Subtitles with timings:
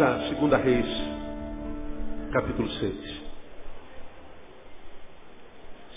[0.00, 0.86] Vamos a segunda Reis,
[2.32, 3.22] capítulo 6.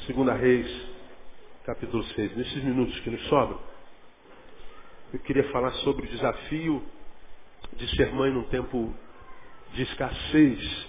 [0.06, 0.68] Segunda Reis,
[1.65, 2.36] capítulo 6.
[2.36, 3.58] Nesses minutos que nos sobram,
[5.13, 6.84] eu queria falar sobre o desafio
[7.78, 8.94] de ser mãe num tempo
[9.71, 10.88] de escassez.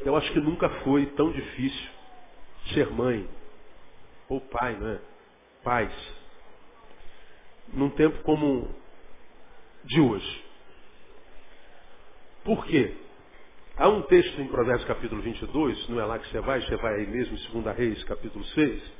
[0.00, 1.90] Eu acho que nunca foi tão difícil
[2.72, 3.28] ser mãe,
[4.30, 4.98] ou pai, né?
[5.62, 5.92] Pais.
[7.74, 8.82] Num tempo como
[9.84, 10.44] de hoje.
[12.44, 12.94] Por quê?
[13.76, 16.94] Há um texto em Provérbios capítulo 22, não é lá que você vai, você vai
[16.94, 18.92] aí mesmo em 2 Reis capítulo 6,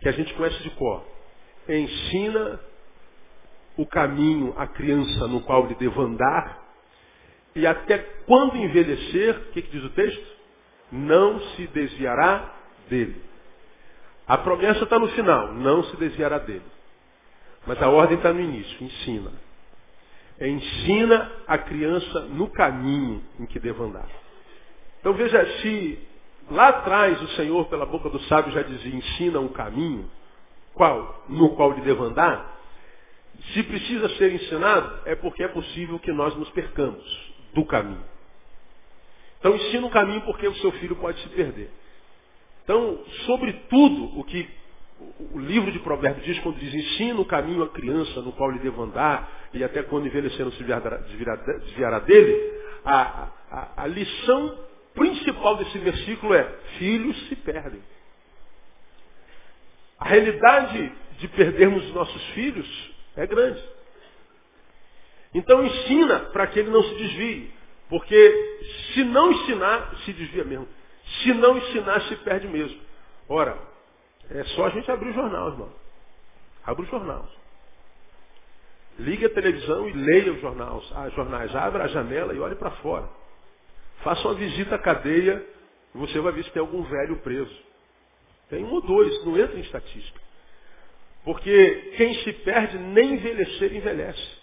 [0.00, 1.04] que a gente conhece de cor.
[1.68, 2.60] Ensina
[3.76, 6.64] o caminho à criança no qual ele deve andar,
[7.54, 10.36] e até quando envelhecer, o que, que diz o texto?
[10.90, 12.54] Não se desviará
[12.88, 13.22] dele.
[14.26, 16.64] A promessa está no final, não se desviará dele.
[17.66, 19.45] Mas a ordem está no início, ensina.
[20.40, 24.06] Ensina a criança no caminho em que deve andar.
[25.00, 25.98] Então veja, se
[26.50, 30.10] lá atrás o Senhor, pela boca do sábio, já dizia, ensina um caminho,
[30.74, 31.24] qual?
[31.28, 32.54] No qual ele deve andar,
[33.52, 38.04] se precisa ser ensinado, é porque é possível que nós nos percamos do caminho.
[39.38, 41.70] Então ensina um caminho porque o seu filho pode se perder.
[42.64, 44.48] Então, sobre tudo o que
[45.32, 48.60] o livro de Provérbios diz quando diz ensina o caminho à criança no qual ele
[48.60, 52.52] deve andar e até quando envelhecer não se desviará dele,
[52.84, 54.58] a, a, a lição
[54.94, 56.44] principal desse versículo é
[56.78, 57.80] filhos se perdem.
[59.98, 63.62] A realidade de perdermos os nossos filhos é grande.
[65.34, 67.50] Então ensina para que ele não se desvie.
[67.88, 68.58] Porque
[68.92, 70.68] se não ensinar, se desvia mesmo.
[71.22, 72.80] Se não ensinar, se perde mesmo.
[73.28, 73.56] Ora,
[74.30, 75.72] é só a gente abrir o jornal, irmão.
[76.64, 77.28] Abra o jornal.
[78.98, 80.92] Ligue a televisão e leia os jornais.
[80.94, 81.54] Ah, jornais.
[81.54, 83.08] Abra a janela e olhe para fora.
[84.02, 85.44] Faça uma visita à cadeia
[85.94, 87.56] e você vai ver se tem algum velho preso.
[88.48, 90.20] Tem um ou dois, não entra em estatística.
[91.24, 94.36] Porque quem se perde nem envelhecer envelhece.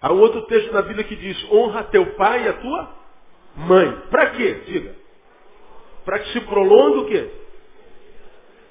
[0.00, 2.94] Há um outro texto na Bíblia que diz, honra teu pai e a tua
[3.56, 4.00] mãe.
[4.10, 4.54] Para quê?
[4.66, 4.96] Diga.
[6.04, 7.39] Para que se prolongue o quê?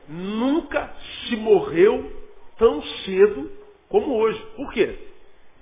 [0.09, 0.91] Nunca
[1.27, 2.11] se morreu
[2.57, 3.51] tão cedo
[3.87, 4.43] como hoje.
[4.55, 4.97] Por quê?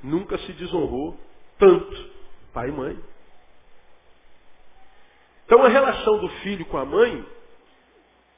[0.02, 1.19] Nunca se desonrou
[1.59, 2.18] tanto
[2.53, 2.97] pai e mãe.
[5.46, 7.25] Então a relação do filho com a mãe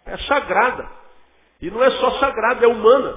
[0.05, 0.89] é sagrada.
[1.61, 3.15] E não é só sagrada, é humana.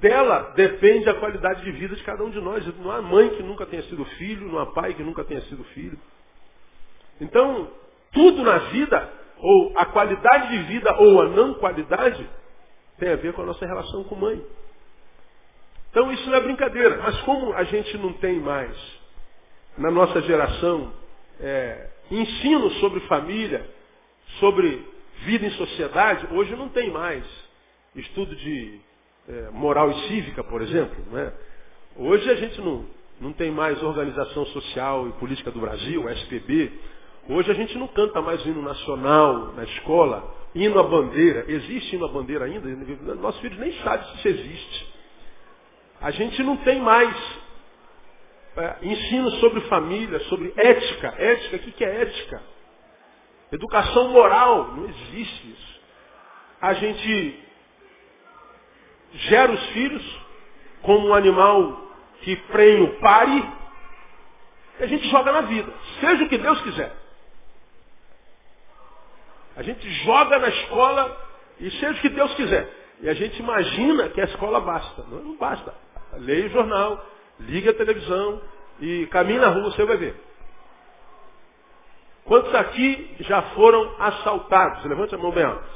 [0.00, 2.64] Dela depende a qualidade de vida de cada um de nós.
[2.78, 5.64] Não há mãe que nunca tenha sido filho, não há pai que nunca tenha sido
[5.64, 5.98] filho.
[7.20, 7.68] Então,
[8.12, 12.28] tudo na vida, ou a qualidade de vida ou a não qualidade,
[12.98, 14.44] tem a ver com a nossa relação com mãe.
[15.90, 16.98] Então isso não é brincadeira.
[16.98, 18.76] Mas como a gente não tem mais,
[19.76, 20.92] na nossa geração,
[21.40, 23.68] é, ensino sobre família,
[24.40, 24.86] sobre
[25.24, 27.24] vida em sociedade, hoje não tem mais
[27.94, 28.80] estudo de
[29.28, 30.96] é, moral e cívica, por exemplo.
[31.10, 31.32] Né?
[31.96, 32.84] Hoje a gente não,
[33.20, 36.72] não tem mais Organização Social e Política do Brasil, SPB.
[37.28, 41.44] Hoje a gente não canta mais o hino nacional na escola, hino à bandeira.
[41.46, 42.66] Existe hino à bandeira ainda?
[43.16, 44.94] Nossos filhos nem sabem se isso existe.
[46.00, 47.14] A gente não tem mais
[48.56, 51.14] é, ensino sobre família, sobre ética.
[51.18, 52.42] Ética, o que é ética?
[53.52, 55.80] Educação moral, não existe isso.
[56.62, 57.44] A gente
[59.12, 60.20] gera os filhos
[60.80, 61.88] como um animal
[62.22, 63.44] que prenho pare,
[64.80, 67.07] e a gente joga na vida, seja o que Deus quiser.
[69.58, 71.20] A gente joga na escola
[71.58, 72.72] e seja o que Deus quiser.
[73.00, 75.02] E a gente imagina que a escola basta.
[75.10, 75.74] Não, não basta.
[76.18, 77.04] Leia o jornal,
[77.40, 78.40] ligue a televisão
[78.80, 80.14] e caminhe na rua, você vai ver.
[82.24, 84.84] Quantos aqui já foram assaltados?
[84.84, 85.68] Levante a mão bem alta.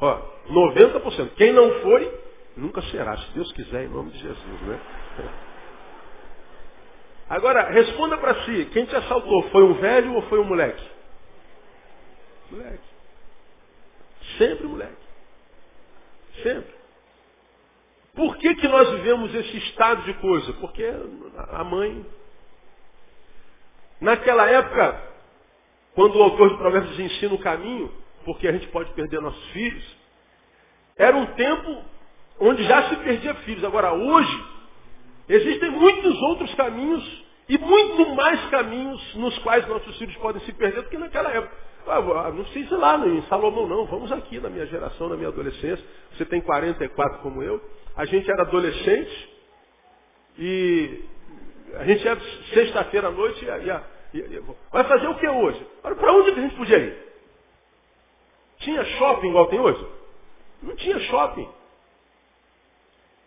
[0.00, 0.20] Ó,
[0.50, 1.30] 90%.
[1.36, 2.20] Quem não foi,
[2.54, 4.78] nunca será, se Deus quiser, em nome de Jesus, né?
[7.30, 10.93] Agora, responda para si, quem te assaltou, foi um velho ou foi um moleque?
[12.54, 12.84] Moleque.
[14.38, 15.04] Sempre moleque.
[16.42, 16.74] Sempre.
[18.14, 20.52] Por que, que nós vivemos esse estado de coisa?
[20.54, 20.84] Porque
[21.50, 22.06] a mãe.
[24.00, 25.02] Naquela época,
[25.94, 27.92] quando o autor de Provérbios ensina o caminho,
[28.24, 29.96] porque a gente pode perder nossos filhos,
[30.96, 31.82] era um tempo
[32.38, 33.64] onde já se perdia filhos.
[33.64, 34.44] Agora, hoje,
[35.28, 40.82] existem muitos outros caminhos e muito mais caminhos nos quais nossos filhos podem se perder
[40.82, 41.56] do que naquela época.
[41.86, 43.86] Ah, ah não precisa ir lá em Salomão, não.
[43.86, 45.84] Vamos aqui na minha geração, na minha adolescência.
[46.12, 47.60] Você tem 44 como eu.
[47.96, 49.34] A gente era adolescente
[50.38, 51.04] E
[51.76, 52.18] a gente ia
[52.52, 53.84] sexta-feira à noite ia, ia,
[54.14, 55.64] ia, vai fazer o que hoje?
[55.82, 57.04] Para onde a gente podia ir?
[58.58, 59.86] Tinha shopping igual tem hoje?
[60.62, 61.48] Não tinha shopping.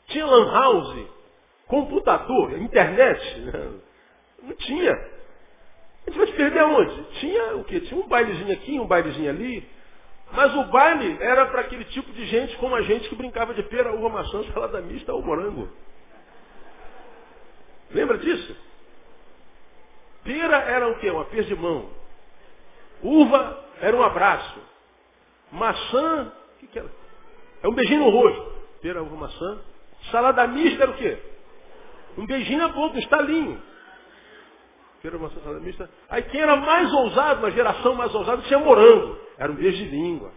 [0.08, 1.06] Tinha lan house,
[1.68, 3.22] computador, internet.
[4.42, 5.17] Não tinha.
[6.58, 7.04] Perder aonde?
[7.20, 7.80] Tinha o quê?
[7.82, 9.68] Tinha um bailezinho aqui, um bailezinho ali.
[10.32, 13.64] Mas o baile era para aquele tipo de gente como a gente que brincava de
[13.64, 15.70] pera, uva, maçã, salada mista ou morango.
[17.92, 18.56] Lembra disso?
[20.24, 21.10] Pera era o quê?
[21.10, 21.26] Uma
[21.62, 21.90] mão.
[23.02, 24.60] Uva era um abraço.
[25.52, 26.92] Maçã, o que, que era?
[27.64, 28.54] É um beijinho no rosto.
[28.82, 29.62] Pera, uva, maçã.
[30.12, 31.18] Salada mista era o quê?
[32.18, 33.62] Um beijinho na boca, um estalinho.
[35.08, 35.90] Pera, maçã, salada mista.
[36.10, 39.18] Aí quem era mais ousado, uma geração mais ousada, tinha morango.
[39.38, 40.34] Era um beijo de língua.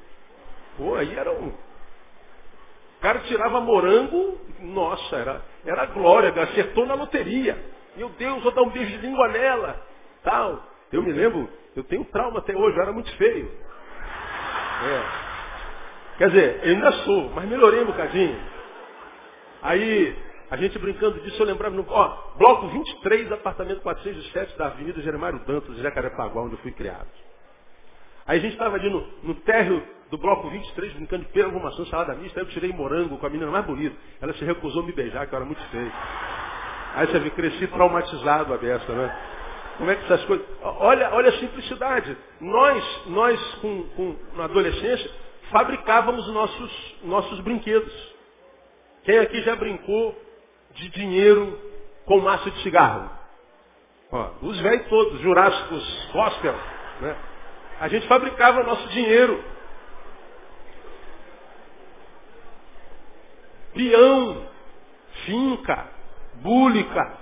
[0.76, 1.49] Pô, aí era um.
[1.49, 7.58] O cara tirava morango, nossa, era, era glória, acertou na loteria.
[7.96, 9.84] Meu Deus, vou dar um beijo de língua nela.
[10.22, 10.62] Tal.
[10.93, 13.50] Eu me lembro, eu tenho trauma até hoje, eu era muito feio.
[14.84, 15.02] É.
[16.19, 18.40] Quer dizer, eu ainda sou, mas melhorei um bocadinho.
[19.62, 20.17] Aí,
[20.50, 25.38] a gente brincando disso, eu lembrava, no, ó, bloco 23, apartamento 407 da Avenida Germário
[25.47, 27.06] Dantas, Jacarepaguá, onde eu fui criado.
[28.26, 29.81] Aí a gente estava ali no, no térreo
[30.11, 31.50] do bloco 23, brincando de pera,
[31.88, 33.97] salada mista, aí eu tirei morango com a menina mais bonita.
[34.20, 35.93] Ela se recusou a me beijar, que eu era muito feio.
[36.96, 39.17] Aí você vê, cresci traumatizado a besta, né?
[39.79, 40.44] Como é que essas coisas.
[40.62, 42.17] Olha, olha a simplicidade.
[42.41, 45.11] Nós, nós com, com, na adolescência,
[45.50, 47.93] fabricávamos nossos, nossos brinquedos.
[49.05, 50.30] Quem aqui já brincou
[50.81, 51.59] de dinheiro
[52.06, 53.11] com massa de cigarro?
[54.11, 56.55] Ó, os velhos todos, Jurássicos, Gospel,
[57.00, 57.17] né?
[57.81, 59.43] A gente fabricava nosso dinheiro.
[63.73, 64.49] Peão,
[65.25, 65.88] finca,
[66.43, 67.19] búlica.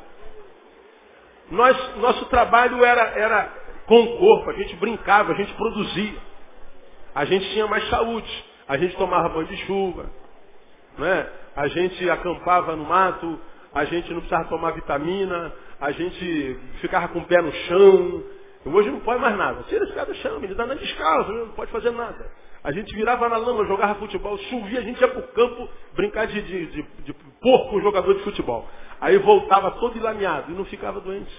[1.50, 3.52] Nós, nosso trabalho era, era
[3.86, 6.18] com o corpo, a gente brincava, a gente produzia.
[7.14, 10.10] A gente tinha mais saúde, a gente tomava banho de chuva,
[10.98, 11.28] né?
[11.56, 13.38] a gente acampava no mato,
[13.74, 18.24] a gente não precisava tomar vitamina, a gente ficava com o pé no chão,
[18.64, 19.62] Hoje não pode mais nada.
[19.64, 22.30] Tira esse cara do chão, ele está na descalço, não pode fazer nada.
[22.62, 26.26] A gente virava na lama, jogava futebol, chovia, a gente ia para o campo brincar
[26.26, 28.68] de, de, de, de porco jogador de futebol.
[29.00, 31.32] Aí voltava todo ilameado e não ficava doente.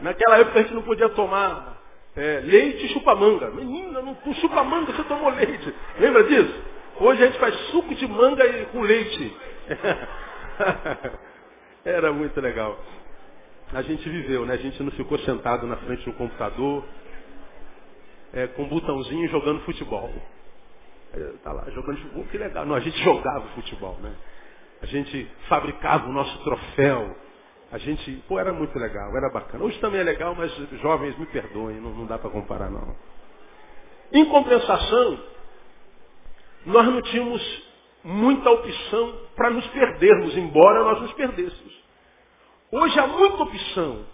[0.00, 1.80] Naquela época a gente não podia tomar
[2.16, 3.50] é, leite e chupa-manga.
[3.50, 5.74] Menina, não, com chupa-manga você tomou leite.
[6.00, 6.62] Lembra disso?
[7.00, 9.36] Hoje a gente faz suco de manga e, com leite.
[11.84, 12.78] Era muito legal
[13.74, 14.54] a gente viveu, né?
[14.54, 16.84] A gente não ficou sentado na frente do computador,
[18.32, 20.10] é, com um botãozinho jogando futebol.
[21.42, 22.66] Tá lá jogando futebol, que legal.
[22.66, 24.14] Não, a gente jogava futebol, né?
[24.82, 27.16] A gente fabricava o nosso troféu.
[27.72, 29.64] A gente, pô, era muito legal, era bacana.
[29.64, 32.94] Hoje também é legal, mas jovens me perdoem, não, não dá para comparar não.
[34.12, 35.18] Em compensação,
[36.66, 37.62] nós não tínhamos
[38.02, 41.72] muita opção para nos perdermos, embora nós nos perdêssemos.
[42.70, 44.06] Hoje há muita opção.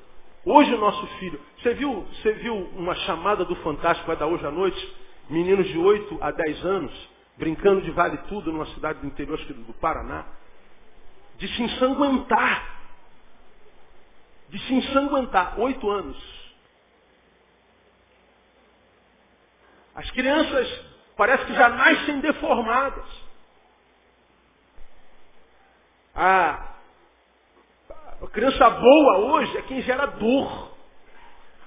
[0.44, 1.40] Hoje o nosso filho.
[1.58, 4.96] Você viu, você viu uma chamada do Fantástico vai dar hoje à noite?
[5.28, 9.46] Meninos de 8 a 10 anos, brincando de vale tudo numa cidade do interior acho
[9.46, 10.26] que do Paraná.
[11.36, 12.80] De se ensanguentar.
[14.48, 15.58] De se ensanguentar.
[15.60, 16.40] Oito anos.
[19.94, 23.04] As crianças parece que já nascem deformadas.
[26.14, 26.74] A,
[28.22, 30.70] a criança boa hoje é quem gera dor.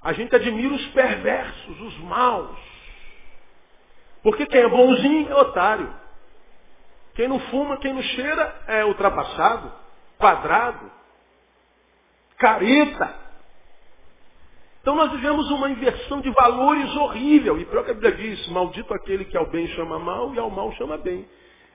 [0.01, 2.59] A gente admira os perversos, os maus.
[4.21, 5.93] Porque quem é bonzinho é otário.
[7.15, 9.71] Quem não fuma, quem não cheira é ultrapassado,
[10.17, 10.91] quadrado,
[12.37, 13.22] careta.
[14.83, 17.57] Então nós vivemos uma inversão de valores horrível.
[17.57, 20.49] E pior que a Bíblia diz, maldito aquele que ao bem chama mal e ao
[20.49, 21.25] mal chama bem.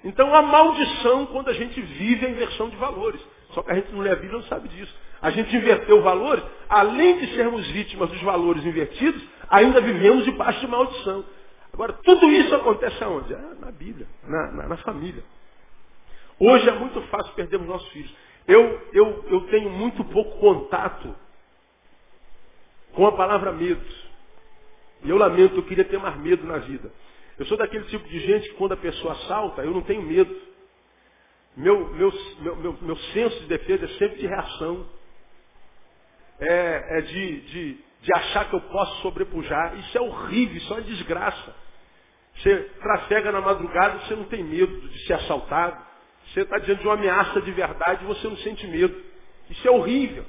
[0.04, 3.18] Então a maldição quando a gente vive a inversão de valores.
[3.52, 4.94] Só que a gente não lê a Bíblia não sabe disso.
[5.22, 10.66] A gente inverteu valores, além de sermos vítimas dos valores invertidos, ainda vivemos debaixo de
[10.66, 11.24] maldição.
[11.72, 13.34] Agora, tudo isso acontece aonde?
[13.34, 15.24] Ah, na Bíblia, na, na, na, família.
[16.38, 18.14] Hoje é muito fácil perdermos nossos filhos.
[18.46, 21.16] Eu, eu, eu tenho muito pouco contato
[22.92, 23.84] com a palavra medo.
[25.04, 26.90] E eu lamento, eu queria ter mais medo na vida.
[27.38, 30.34] Eu sou daquele tipo de gente que quando a pessoa assalta, eu não tenho medo.
[31.56, 34.88] Meu, meu, meu, meu, senso de defesa é sempre de reação.
[36.40, 39.76] É, é de, de, de achar que eu posso sobrepujar.
[39.78, 41.54] Isso é horrível, isso é uma desgraça.
[42.36, 45.84] Você trafega na madrugada, você não tem medo de ser assaltado.
[46.26, 49.00] Você está diante de uma ameaça de verdade e você não sente medo.
[49.50, 50.24] Isso é horrível.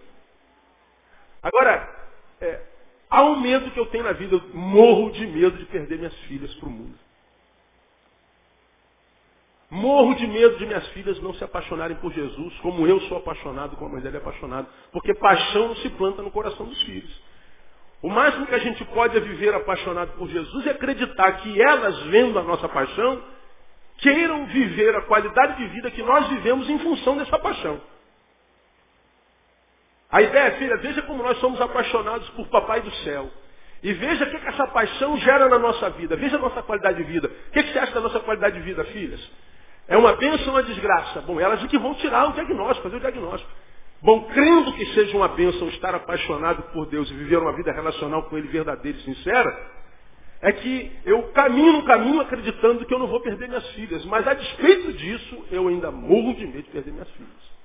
[1.41, 1.98] Agora,
[2.41, 2.61] é,
[3.09, 4.35] há um medo que eu tenho na vida.
[4.35, 6.97] Eu morro de medo de perder minhas filhas para o mundo.
[9.71, 13.75] Morro de medo de minhas filhas não se apaixonarem por Jesus, como eu sou apaixonado,
[13.75, 14.67] como a mãe dela é apaixonada.
[14.91, 17.29] Porque paixão não se planta no coração dos filhos.
[18.01, 22.01] O máximo que a gente pode é viver apaixonado por Jesus e acreditar que elas,
[22.03, 23.21] vendo a nossa paixão,
[23.97, 27.79] queiram viver a qualidade de vida que nós vivemos em função dessa paixão.
[30.11, 33.29] A ideia, filha, veja como nós somos apaixonados por Papai do Céu.
[33.81, 36.15] E veja o que, que essa paixão gera na nossa vida.
[36.15, 37.27] Veja a nossa qualidade de vida.
[37.27, 39.21] O que, que você acha da nossa qualidade de vida, filhas?
[39.87, 41.21] É uma bênção ou uma desgraça?
[41.21, 43.51] Bom, elas é que vão tirar o diagnóstico, fazer o diagnóstico.
[44.01, 48.23] Bom, crendo que seja uma bênção estar apaixonado por Deus e viver uma vida relacional
[48.23, 49.79] com Ele verdadeira e sincera,
[50.41, 54.03] é que eu caminho no caminho acreditando que eu não vou perder minhas filhas.
[54.05, 57.58] Mas a despeito disso, eu ainda morro de medo de perder minhas filhas.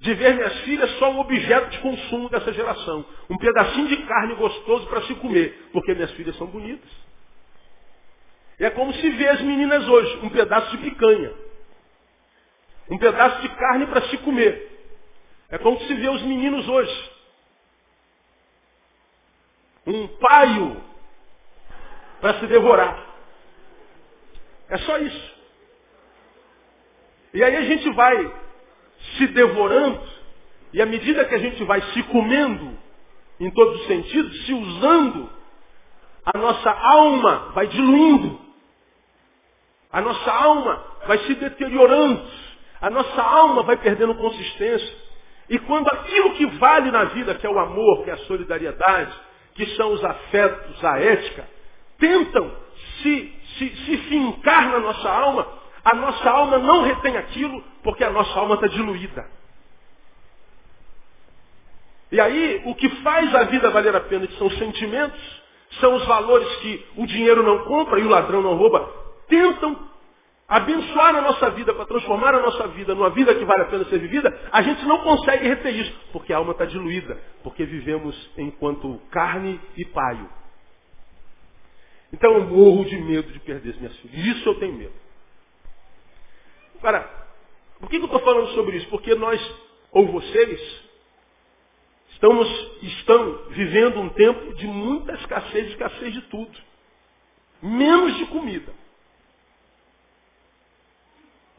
[0.00, 3.04] De ver minhas filhas só um objeto de consumo dessa geração.
[3.30, 5.68] Um pedacinho de carne gostoso para se comer.
[5.72, 6.90] Porque minhas filhas são bonitas.
[8.58, 11.32] É como se vê as meninas hoje, um pedaço de picanha.
[12.90, 14.72] Um pedaço de carne para se comer.
[15.50, 17.12] É como se vê os meninos hoje.
[19.86, 20.84] Um paio
[22.20, 23.06] para se devorar.
[24.68, 25.36] É só isso.
[27.34, 28.45] E aí a gente vai
[29.16, 30.00] se devorando,
[30.72, 32.76] e à medida que a gente vai se comendo,
[33.38, 35.30] em todos os sentidos, se usando,
[36.24, 38.40] a nossa alma vai diluindo.
[39.92, 42.22] A nossa alma vai se deteriorando.
[42.80, 45.06] A nossa alma vai perdendo consistência.
[45.48, 49.14] E quando aquilo que vale na vida, que é o amor, que é a solidariedade,
[49.54, 51.48] que são os afetos, a ética,
[51.98, 52.50] tentam
[53.02, 55.46] se, se, se fincar na nossa alma,
[55.86, 59.24] a nossa alma não retém aquilo porque a nossa alma está diluída.
[62.10, 65.42] E aí, o que faz a vida valer a pena são os sentimentos,
[65.80, 68.88] são os valores que o dinheiro não compra e o ladrão não rouba,
[69.28, 69.88] tentam
[70.48, 73.84] abençoar a nossa vida, para transformar a nossa vida numa vida que vale a pena
[73.84, 78.30] ser vivida, a gente não consegue reter isso, porque a alma está diluída, porque vivemos
[78.36, 80.28] enquanto carne e paio.
[82.12, 84.36] Então eu morro de medo de perder as minhas filhas.
[84.36, 85.05] Isso eu tenho medo.
[86.78, 87.10] Agora,
[87.80, 88.88] por que eu estou falando sobre isso?
[88.88, 89.40] Porque nós,
[89.92, 90.84] ou vocês,
[92.10, 92.48] estamos,
[92.82, 96.58] estão vivendo um tempo de muita escassez, escassez de tudo.
[97.62, 98.72] Menos de comida.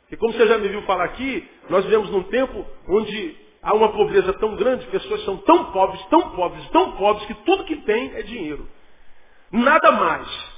[0.10, 3.92] E como você já me viu falar aqui, nós vivemos num tempo onde há uma
[3.92, 8.16] pobreza tão grande, pessoas são tão pobres, tão pobres, tão pobres, que tudo que tem
[8.16, 8.68] é dinheiro.
[9.52, 10.58] Nada mais.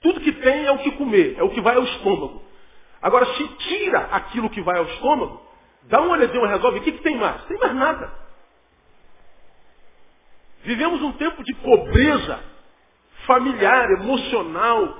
[0.00, 2.45] Tudo que tem é o que comer, é o que vai ao estômago.
[3.06, 5.40] Agora, se tira aquilo que vai ao estômago,
[5.84, 7.40] dá uma olhadinha, resolve, o que, que tem mais?
[7.44, 8.12] Tem mais nada.
[10.64, 12.40] Vivemos um tempo de pobreza
[13.24, 14.98] familiar, emocional,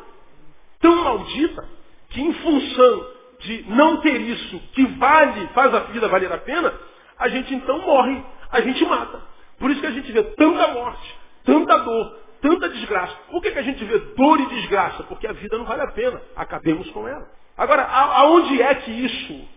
[0.79, 1.69] tão maldita,
[2.11, 3.11] que em função
[3.41, 6.73] de não ter isso que vale, faz a vida valer a pena,
[7.19, 9.21] a gente então morre, a gente mata.
[9.59, 13.17] Por isso que a gente vê tanta morte, tanta dor, tanta desgraça.
[13.33, 15.03] Por que, que a gente vê dor e desgraça?
[15.03, 16.23] Porque a vida não vale a pena.
[16.37, 17.35] Acabemos com ela.
[17.57, 19.49] Agora, aonde é que isso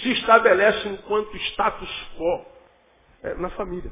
[0.00, 2.44] se estabelece enquanto status quo?
[3.22, 3.90] É na família.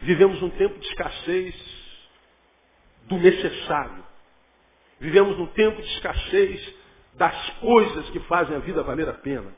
[0.00, 1.54] Vivemos um tempo de escassez
[3.04, 4.04] do necessário.
[5.00, 6.74] Vivemos um tempo de escassez
[7.14, 9.52] das coisas que fazem a vida valer a pena.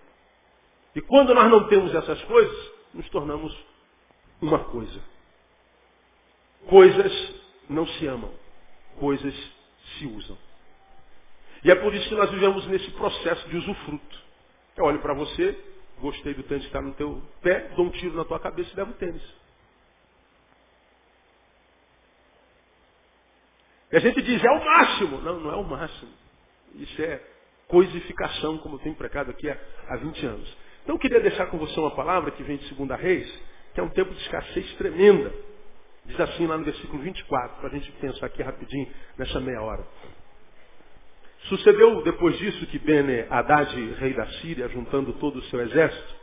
[0.95, 3.57] E quando nós não temos essas coisas, nos tornamos
[4.41, 5.01] uma coisa.
[6.69, 7.35] Coisas
[7.69, 8.33] não se amam,
[8.99, 9.35] coisas
[9.99, 10.37] se usam.
[11.65, 14.19] E é por isso que nós vivemos nesse processo de usufruto.
[14.77, 15.59] Eu olho para você,
[15.99, 18.77] gostei do tênis que está no teu pé, dou um tiro na tua cabeça e
[18.77, 19.23] levo o tênis.
[23.93, 25.19] E a gente diz, é o máximo.
[25.19, 26.13] Não, não é o máximo.
[26.77, 27.21] Isso é
[27.69, 30.57] coisificação, como eu tenho pregado aqui há, há 20 anos.
[30.83, 33.43] Então eu queria deixar com você uma palavra que vem de 2 Reis,
[33.75, 35.33] que é um tempo de escassez tremenda.
[36.07, 38.89] Diz assim lá no versículo 24, para a gente pensar aqui rapidinho
[39.19, 39.87] nessa meia hora.
[41.45, 46.15] Sucedeu depois disso que Bene Haddad, rei da Síria, juntando todo o seu exército,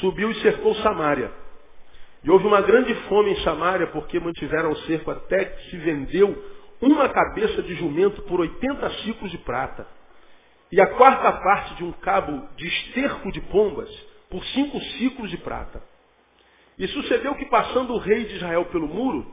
[0.00, 1.32] subiu e cercou Samaria.
[2.22, 6.36] E houve uma grande fome em Samaria, porque mantiveram o cerco até que se vendeu
[6.80, 9.86] uma cabeça de jumento por 80 ciclos de prata
[10.70, 13.88] e a quarta parte de um cabo de esterco de pombas
[14.28, 15.82] por cinco ciclos de prata.
[16.78, 19.32] E sucedeu que, passando o rei de Israel pelo muro,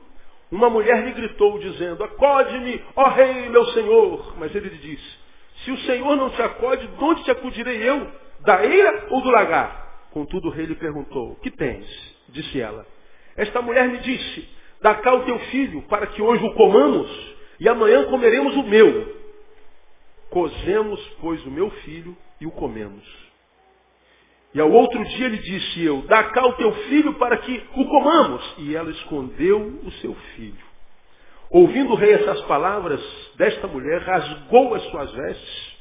[0.56, 4.36] uma mulher lhe gritou, dizendo, acode-me, ó rei, meu senhor.
[4.38, 5.18] Mas ele lhe disse,
[5.64, 8.08] Se o Senhor não te acode, de onde te acudirei eu?
[8.42, 10.08] Da eira ou do lagar?
[10.12, 11.88] Contudo, o rei lhe perguntou, que tens?
[12.30, 12.86] Disse ela.
[13.36, 14.48] Esta mulher me disse,
[14.80, 19.24] dá cá o teu filho, para que hoje o comamos, e amanhã comeremos o meu.
[20.30, 23.23] Cozemos, pois, o meu filho e o comemos.
[24.54, 27.86] E ao outro dia lhe disse eu, dá cá o teu filho para que o
[27.86, 28.56] comamos.
[28.60, 30.74] E ela escondeu o seu filho.
[31.50, 33.02] Ouvindo o rei essas palavras
[33.36, 35.74] desta mulher, rasgou as suas vestes.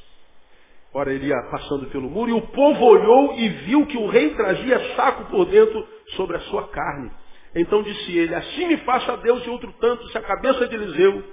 [0.93, 4.35] Ora, ele ia passando pelo muro, e o povo olhou e viu que o rei
[4.35, 7.11] trazia saco por dentro sobre a sua carne.
[7.55, 11.23] Então disse ele, assim me faça Deus de outro tanto, se a cabeça de Eliseu,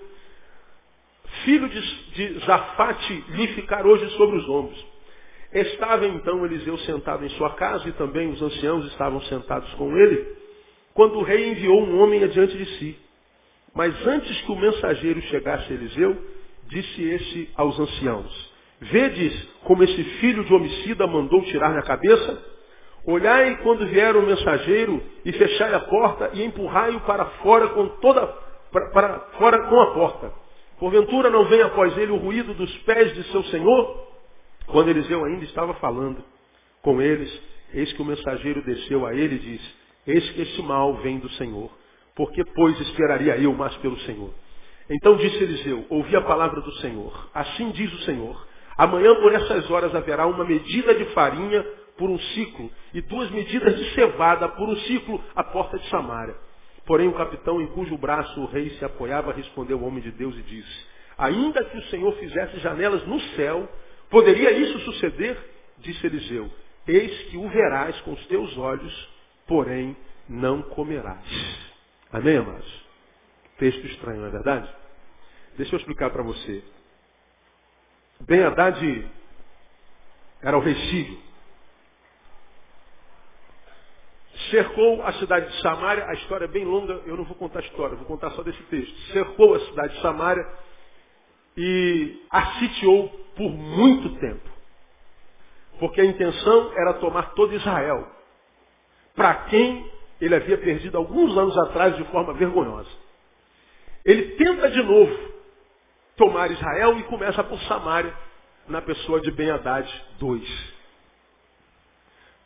[1.44, 1.80] filho de,
[2.12, 4.89] de Zafate, lhe ficar hoje sobre os ombros.
[5.52, 10.36] Estava então Eliseu sentado em sua casa, e também os anciãos estavam sentados com ele,
[10.94, 12.98] quando o rei enviou um homem adiante de si.
[13.74, 16.16] Mas antes que o mensageiro chegasse a Eliseu,
[16.68, 22.42] disse este aos anciãos, Vedes como esse filho de homicida mandou tirar minha cabeça?
[23.04, 28.26] Olhai quando vier o mensageiro e fechai a porta e empurrai-o para fora com toda
[28.72, 30.32] para, para fora com a porta.
[30.78, 34.09] Porventura não vem após ele o ruído dos pés de seu senhor?
[34.70, 36.22] Quando Eliseu ainda estava falando
[36.82, 37.30] com eles,
[37.74, 39.74] eis que o mensageiro desceu a ele e disse:
[40.06, 41.70] Eis que este mal vem do Senhor.
[42.14, 44.32] Porque, pois, esperaria eu mais pelo Senhor?
[44.88, 47.30] Então disse Eliseu: Ouvi a palavra do Senhor.
[47.34, 48.46] Assim diz o Senhor:
[48.76, 51.62] Amanhã por essas horas haverá uma medida de farinha
[51.96, 56.34] por um ciclo e duas medidas de cevada por um ciclo à porta de Samaria.
[56.86, 60.34] Porém o capitão em cujo braço o rei se apoiava respondeu ao homem de Deus
[60.36, 60.86] e disse,
[61.16, 63.68] ainda que o Senhor fizesse janelas no céu,
[64.10, 65.38] poderia isso suceder?
[65.78, 66.50] Disse Eliseu,
[66.86, 69.08] eis que o verás com os teus olhos,
[69.46, 69.96] porém
[70.28, 71.24] não comerás.
[72.12, 72.86] Amém, amados?
[73.58, 74.68] Texto estranho, não é verdade?
[75.56, 76.62] Deixa eu explicar para você.
[78.20, 79.10] Ben Haddad
[80.42, 81.20] era o rei.
[84.50, 87.62] Cercou a cidade de Samaria, a história é bem longa, eu não vou contar a
[87.62, 88.96] história, vou contar só desse texto.
[89.12, 90.46] Cercou a cidade de Samaria
[91.62, 94.48] e a sitiou por muito tempo.
[95.78, 98.08] Porque a intenção era tomar todo Israel,
[99.14, 102.88] para quem ele havia perdido alguns anos atrás de forma vergonhosa.
[104.06, 105.14] Ele tenta de novo
[106.16, 108.14] tomar Israel e começa por Samaria,
[108.66, 109.86] na pessoa de Ben Haddad
[110.18, 110.46] II.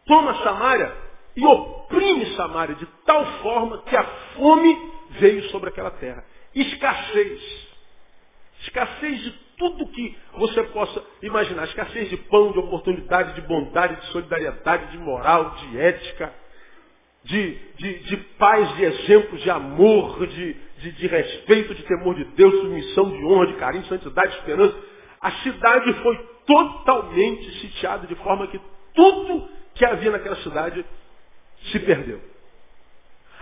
[0.07, 0.93] Toma Samaria
[1.37, 6.25] e oprime Samaria de tal forma que a fome veio sobre aquela terra.
[6.53, 7.74] Escassez.
[8.65, 11.65] Escassez de tudo que você possa imaginar.
[11.65, 16.33] Escassez de pão, de oportunidade, de bondade, de solidariedade, de moral, de ética,
[17.25, 22.25] de, de, de paz, de exemplos, de amor, de, de, de respeito, de temor de
[22.37, 24.77] Deus, submissão, de honra, de carinho, santidade, esperança.
[25.21, 28.61] A cidade foi totalmente sitiada de forma que
[28.95, 30.85] tudo que havia naquela cidade
[31.71, 32.21] se perdeu.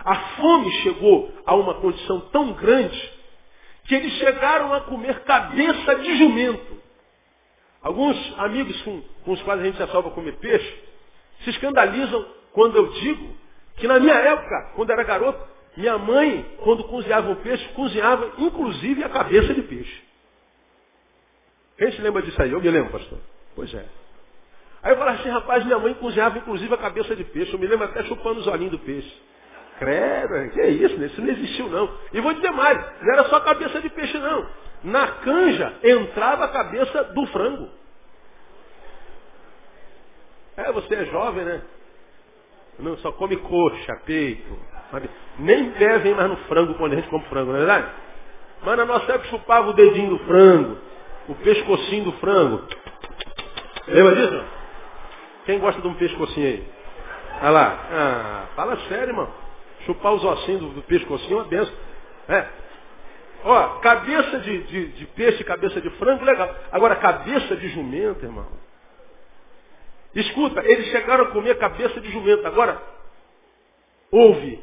[0.05, 3.22] A fome chegou a uma condição tão grande
[3.85, 6.81] que eles chegaram a comer cabeça de jumento.
[7.83, 10.83] Alguns amigos com, com os quais a gente já salva comer peixe
[11.43, 13.37] se escandalizam quando eu digo
[13.77, 19.03] que na minha época, quando era garoto, minha mãe, quando cozinhava o peixe, cozinhava inclusive
[19.03, 20.03] a cabeça de peixe.
[21.79, 22.53] Quem se lembra disso aí?
[22.53, 23.19] Eu me lembro, pastor.
[23.57, 23.85] Pois é.
[24.83, 27.53] Aí eu falei assim, rapaz, minha mãe cozinhava inclusive a cabeça de peixe.
[27.53, 29.13] Eu me lembro até chupando os olhinhos do peixe.
[29.85, 31.07] Credo, que é isso, né?
[31.07, 31.91] isso não existiu não.
[32.13, 34.47] E vou dizer mais, não era só cabeça de peixe não.
[34.85, 37.69] Na canja entrava a cabeça do frango.
[40.57, 41.63] É, você é jovem, né?
[42.79, 44.57] Não, só come coxa, peito.
[44.91, 45.11] Sabe?
[45.39, 47.93] Nem pé vem mais no frango quando a gente come frango, não é verdade?
[48.63, 50.79] Mas na nossa época chupava o dedinho do frango,
[51.29, 52.63] o pescocinho do frango.
[53.89, 54.45] Lembra disso?
[55.45, 56.69] Quem gosta de um pescocinho aí?
[57.41, 57.87] Olha lá.
[57.91, 59.42] Ah, fala sério, irmão.
[59.87, 61.75] Chupar os ossinhos do, do pescocinho é uma benção.
[62.29, 62.49] É.
[63.45, 66.55] Ó, cabeça de, de, de peixe, cabeça de frango, legal.
[66.71, 68.47] Agora, cabeça de jumento, irmão.
[70.15, 72.47] Escuta, eles chegaram a comer cabeça de jumento.
[72.47, 72.81] Agora,
[74.11, 74.63] ouve.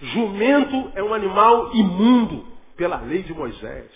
[0.00, 3.90] Jumento é um animal imundo pela lei de Moisés.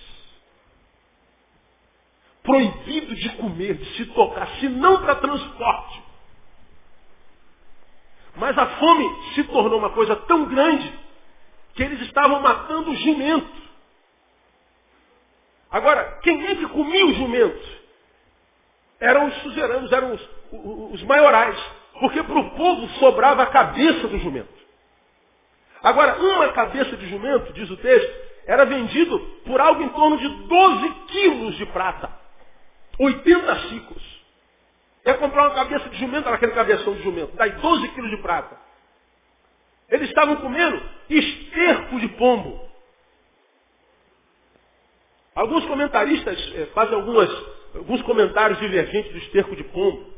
[2.42, 5.97] Proibido de comer, de se tocar, se não para transporte.
[8.38, 10.92] Mas a fome se tornou uma coisa tão grande
[11.74, 13.68] que eles estavam matando o jumento.
[15.70, 17.78] Agora, quem é que comia o jumento?
[19.00, 20.28] Eram os suzeranos, eram os,
[20.92, 21.58] os maiorais.
[22.00, 24.58] Porque para o povo sobrava a cabeça do jumento.
[25.82, 30.28] Agora, uma cabeça de jumento, diz o texto, era vendido por algo em torno de
[30.28, 32.10] 12 quilos de prata.
[32.98, 34.17] 80 ciclos.
[35.08, 37.34] Ia comprar uma cabeça de jumento, aquele cabeção de jumento.
[37.34, 38.54] Daí 12 quilos de prata.
[39.88, 42.60] Eles estavam comendo esterco de pombo.
[45.34, 47.30] Alguns comentaristas eh, fazem algumas,
[47.74, 50.12] alguns comentários divergentes do esterco de pombo.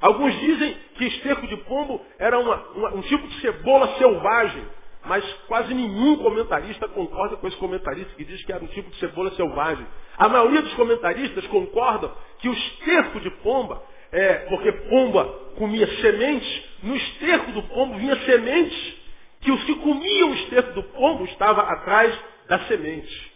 [0.00, 4.66] Alguns dizem que esterco de pombo era uma, uma, um tipo de cebola selvagem,
[5.04, 8.96] mas quase nenhum comentarista concorda com esse comentarista que diz que era um tipo de
[9.00, 9.86] cebola selvagem.
[10.16, 15.24] A maioria dos comentaristas concordam que o esterco de pomba, é, porque pomba
[15.56, 18.94] comia sementes, no esterco do pombo vinha sementes,
[19.40, 22.18] que os que comiam o esterco do pombo estavam atrás
[22.48, 23.32] da semente.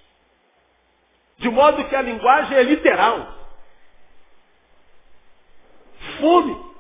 [1.39, 3.35] De modo que a linguagem é literal.
[6.21, 6.75] Fome.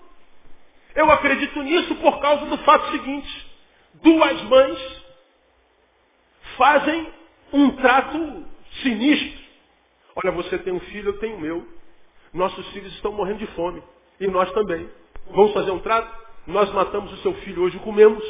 [0.94, 3.52] Eu acredito nisso por causa do fato seguinte.
[3.94, 5.04] Duas mães
[6.56, 7.12] fazem
[7.52, 8.44] um trato
[8.82, 9.44] sinistro.
[10.16, 11.73] Olha, você tem um filho, eu tenho o meu.
[12.34, 13.82] Nossos filhos estão morrendo de fome.
[14.20, 14.90] E nós também.
[15.30, 16.24] Vamos fazer um trato?
[16.46, 18.22] Nós matamos o seu filho hoje comemos.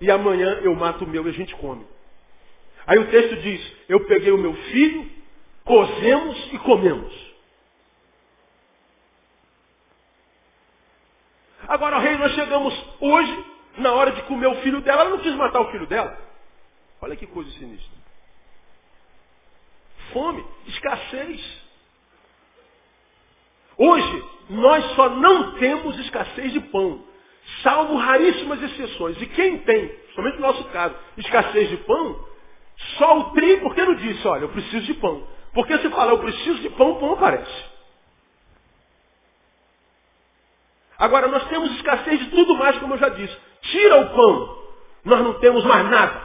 [0.00, 1.84] E amanhã eu mato o meu e a gente come.
[2.86, 5.22] Aí o texto diz, eu peguei o meu filho
[5.64, 7.32] cozemos e comemos.
[11.68, 13.44] Agora, rei, nós chegamos hoje,
[13.78, 16.18] na hora de comer o filho dela, ela não quis matar o filho dela.
[17.00, 18.02] Olha que coisa sinistra.
[20.12, 21.61] Fome, escassez.
[23.84, 27.04] Hoje, nós só não temos escassez de pão,
[27.64, 29.20] salvo raríssimas exceções.
[29.20, 32.24] E quem tem, somente no nosso caso, escassez de pão,
[32.96, 35.26] só o tem porque não disse, olha, eu preciso de pão.
[35.52, 37.64] Porque se falar, eu preciso de pão, o pão aparece.
[40.96, 43.36] Agora, nós temos escassez de tudo mais, como eu já disse.
[43.62, 44.62] Tira o pão,
[45.04, 46.22] nós não temos mais nada.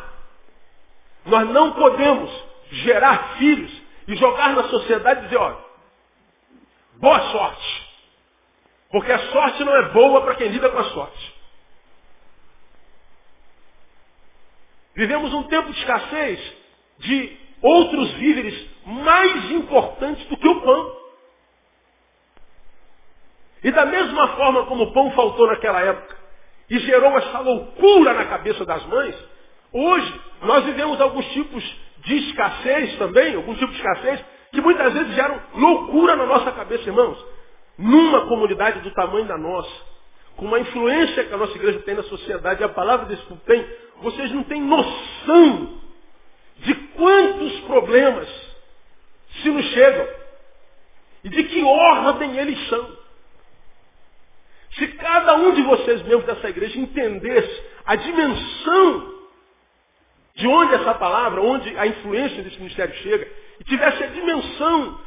[1.26, 2.30] Nós não podemos
[2.70, 3.72] gerar filhos
[4.08, 5.66] e jogar na sociedade e dizer, olha,
[6.99, 7.88] boa sorte.
[8.91, 11.36] Porque a sorte não é boa para quem lida com a sorte.
[14.95, 16.53] Vivemos um tempo de escassez
[16.99, 20.97] de outros víveres mais importantes do que o pão.
[23.63, 26.17] E da mesma forma como o pão faltou naquela época
[26.69, 29.15] e gerou essa loucura na cabeça das mães,
[29.71, 31.63] hoje nós vivemos alguns tipos
[31.99, 36.83] de escassez também, alguns tipos de escassez, que muitas vezes geram loucura na nossa cabeça,
[36.83, 37.17] irmãos.
[37.77, 39.71] Numa comunidade do tamanho da nossa,
[40.36, 43.67] com uma influência que a nossa igreja tem na sociedade, a palavra desse tem,
[44.01, 45.79] vocês não têm noção
[46.57, 48.27] de quantos problemas
[49.41, 50.07] se nos chegam
[51.23, 52.97] e de que ordem eles são.
[54.75, 59.17] Se cada um de vocês, membros dessa igreja, entendesse a dimensão
[60.36, 63.27] de onde essa palavra, onde a influência desse ministério chega,
[63.60, 65.00] e tivesse a dimensão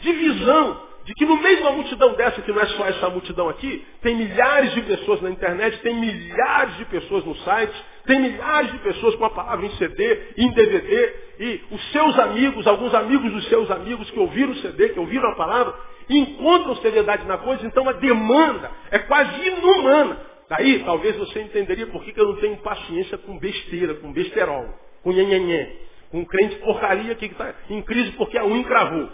[0.00, 3.08] de visão de que no meio de uma multidão dessa, que não é só essa
[3.08, 7.74] multidão aqui, tem milhares de pessoas na internet, tem milhares de pessoas no site,
[8.06, 12.66] tem milhares de pessoas com a palavra em CD, em DVD, e os seus amigos,
[12.66, 15.74] alguns amigos dos seus amigos que ouviram o CD, que ouviram a palavra,
[16.08, 20.18] encontram seriedade na coisa, então a demanda é quase inumana.
[20.48, 24.66] Daí, talvez você entenderia por que, eu não tenho paciência com besteira, com besterol,
[25.02, 25.72] com nhenhenhé,
[26.10, 29.08] com crente porcaria que está em crise porque a unha encravou.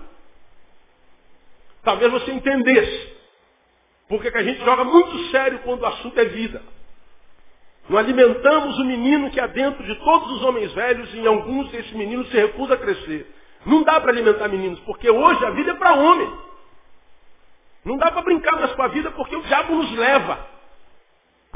[1.83, 3.17] Talvez você entendesse.
[4.09, 6.63] Porque que a gente joga muito sério quando o assunto é vida.
[7.89, 11.71] Não alimentamos o menino que há dentro de todos os homens velhos e em alguns
[11.71, 13.33] desses meninos se recusa a crescer.
[13.65, 16.33] Não dá para alimentar meninos, porque hoje a vida é para homem.
[17.85, 20.56] Não dá para brincar mais com a vida porque o diabo nos leva.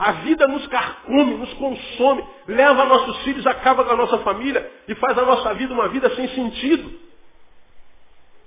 [0.00, 4.94] A vida nos carcome, nos consome, leva nossos filhos, acaba com a nossa família e
[4.94, 6.90] faz a nossa vida uma vida sem sentido.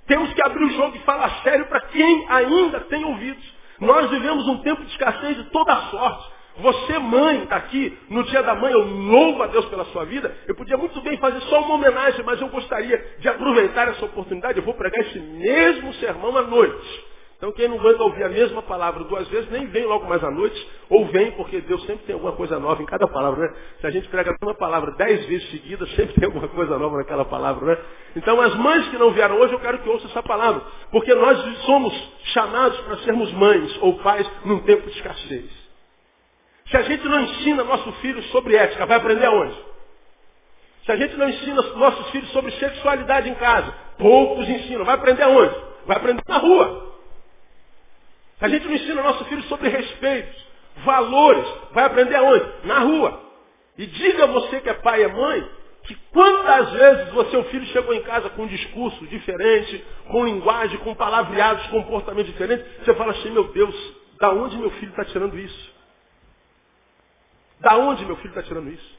[0.08, 3.44] Temos que abrir o jogo e falar sério para quem ainda tem ouvidos.
[3.78, 6.34] Nós vivemos um tempo de escassez de toda sorte.
[6.56, 10.36] Você, mãe, está aqui no dia da mãe, eu louvo a Deus pela sua vida.
[10.48, 14.58] Eu podia muito bem fazer só uma homenagem, mas eu gostaria de aproveitar essa oportunidade.
[14.58, 17.13] Eu vou pregar esse mesmo sermão à noite.
[17.36, 20.30] Então quem não aguenta ouvir a mesma palavra duas vezes, nem vem logo mais à
[20.30, 23.54] noite, ou vem, porque Deus sempre tem alguma coisa nova em cada palavra, né?
[23.80, 26.96] Se a gente prega a mesma palavra dez vezes seguidas, sempre tem alguma coisa nova
[26.96, 27.82] naquela palavra, né?
[28.16, 30.62] Então as mães que não vieram hoje, eu quero que ouçam essa palavra.
[30.90, 31.92] Porque nós somos
[32.32, 35.64] chamados para sermos mães ou pais num tempo de escassez.
[36.66, 39.54] Se a gente não ensina nosso filho sobre ética, vai aprender aonde?
[40.84, 45.22] Se a gente não ensina nossos filhos sobre sexualidade em casa, poucos ensinam, vai aprender
[45.22, 45.54] aonde?
[45.86, 46.93] Vai aprender na rua.
[48.40, 50.46] A gente não ensina nosso filho sobre respeitos,
[50.84, 51.46] valores.
[51.72, 52.44] Vai aprender aonde?
[52.64, 53.22] Na rua.
[53.78, 55.48] E diga você que é pai e mãe,
[55.84, 60.78] que quantas vezes o seu filho chegou em casa com um discurso diferente, com linguagem,
[60.78, 63.74] com palavreados, comportamento diferente, você fala assim, meu Deus,
[64.18, 65.74] da onde meu filho está tirando isso?
[67.60, 68.98] Da onde meu filho está tirando isso?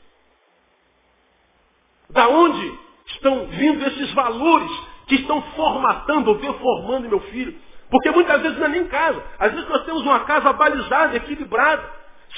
[2.10, 4.72] Da onde estão vindo esses valores
[5.08, 7.58] que estão formatando ou deformando meu filho?
[7.90, 9.24] Porque muitas vezes não é nem em casa.
[9.40, 11.84] Às vezes nós temos uma casa balizada, equilibrada,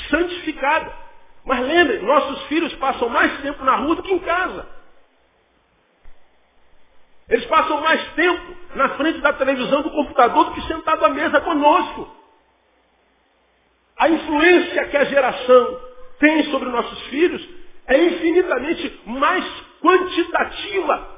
[0.09, 0.91] santificada.
[1.45, 4.67] Mas lembre, nossos filhos passam mais tempo na rua do que em casa.
[7.29, 11.41] Eles passam mais tempo na frente da televisão, do computador, do que sentado à mesa
[11.41, 12.15] conosco.
[13.97, 15.81] A influência que a geração
[16.19, 17.47] tem sobre nossos filhos
[17.87, 19.45] é infinitamente mais
[19.81, 21.17] quantitativa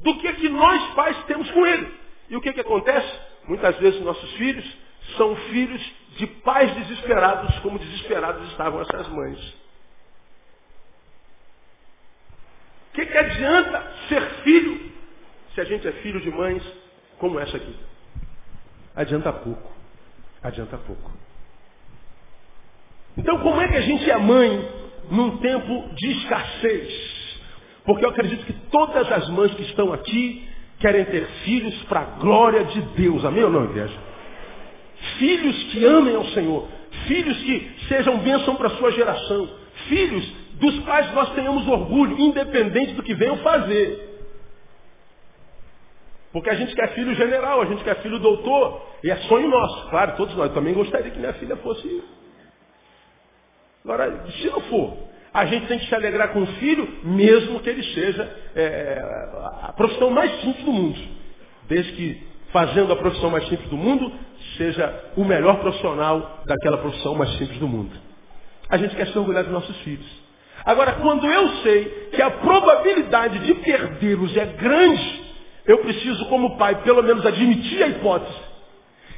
[0.00, 1.92] do que que nós pais temos com ele.
[2.28, 3.20] E o que, que acontece?
[3.48, 4.64] Muitas vezes nossos filhos
[5.16, 5.82] são filhos
[6.18, 9.38] de pais desesperados, como desesperados estavam essas mães.
[12.90, 14.92] O que, que adianta ser filho
[15.54, 16.62] se a gente é filho de mães
[17.18, 17.74] como essa aqui?
[18.94, 19.72] Adianta pouco.
[20.42, 21.10] Adianta pouco.
[23.16, 24.68] Então como é que a gente é mãe
[25.10, 27.18] num tempo de escassez?
[27.84, 30.46] Porque eu acredito que todas as mães que estão aqui
[30.80, 33.24] querem ter filhos para a glória de Deus.
[33.24, 33.98] Amém ou não, igreja?
[35.18, 36.68] Filhos que amem ao Senhor.
[37.06, 39.48] Filhos que sejam bênção para a sua geração.
[39.88, 44.08] Filhos dos quais nós tenhamos orgulho, independente do que venham fazer.
[46.32, 49.88] Porque a gente quer filho general, a gente quer filho doutor, e é sonho nosso.
[49.88, 50.52] Claro, todos nós.
[50.52, 52.02] Também gostaria que minha filha fosse.
[53.84, 57.70] Agora, se não for, a gente tem que se alegrar com o filho, mesmo que
[57.70, 59.02] ele seja é,
[59.62, 60.98] a profissão mais simples do mundo.
[61.68, 64.12] Desde que, fazendo a profissão mais simples do mundo,
[64.56, 67.94] seja o melhor profissional daquela profissão mais simples do mundo.
[68.70, 70.06] A gente quer se orgulhar dos nossos filhos.
[70.64, 75.22] Agora, quando eu sei que a probabilidade de perdê-los é grande,
[75.66, 78.47] eu preciso, como pai, pelo menos admitir a hipótese.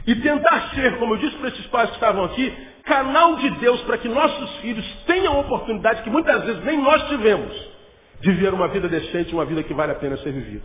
[0.07, 2.53] E tentar ser, como eu disse para esses pais que estavam aqui,
[2.85, 7.09] canal de Deus para que nossos filhos tenham a oportunidade que muitas vezes nem nós
[7.09, 7.53] tivemos
[8.21, 10.65] de viver uma vida decente, uma vida que vale a pena ser vivida.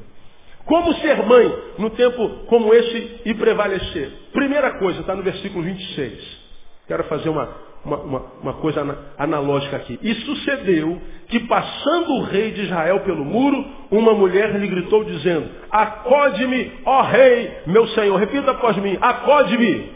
[0.65, 4.11] Como ser mãe no tempo como esse e prevalecer?
[4.33, 6.44] Primeira coisa, está no versículo 26.
[6.87, 7.49] Quero fazer uma,
[7.83, 8.81] uma, uma, uma coisa
[9.17, 9.99] analógica aqui.
[10.01, 15.49] E sucedeu que, passando o rei de Israel pelo muro, uma mulher lhe gritou dizendo,
[15.71, 18.17] acode-me, ó rei, meu senhor.
[18.17, 19.91] Repita após mim, acode-me,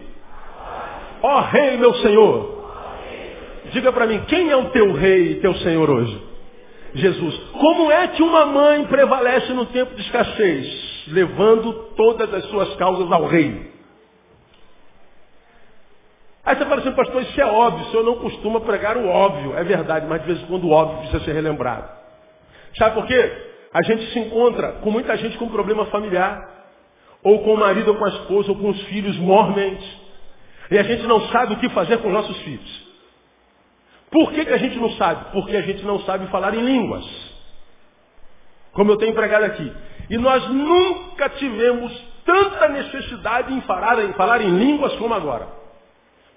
[1.21, 2.59] ó rei, meu senhor.
[3.71, 6.29] Diga para mim, quem é o teu rei e teu senhor hoje?
[6.95, 7.37] Jesus.
[7.53, 11.05] Como é que uma mãe prevalece no tempo de escassez?
[11.07, 13.78] Levando todas as suas causas ao rei.
[16.45, 19.55] Aí você fala assim, pastor, isso é óbvio, o senhor não costuma pregar o óbvio.
[19.57, 21.89] É verdade, mas de vez em quando o óbvio precisa ser relembrado.
[22.77, 23.31] Sabe por quê?
[23.73, 26.57] A gente se encontra com muita gente com problema familiar,
[27.23, 29.99] ou com o marido, ou com a esposa, ou com os filhos mormente.
[30.71, 32.89] E a gente não sabe o que fazer com os nossos filhos.
[34.11, 35.31] Por que, que a gente não sabe?
[35.31, 37.05] Porque a gente não sabe falar em línguas.
[38.73, 39.71] Como eu tenho pregado aqui.
[40.09, 41.91] E nós nunca tivemos
[42.25, 45.47] tanta necessidade em falar em, falar em línguas como agora.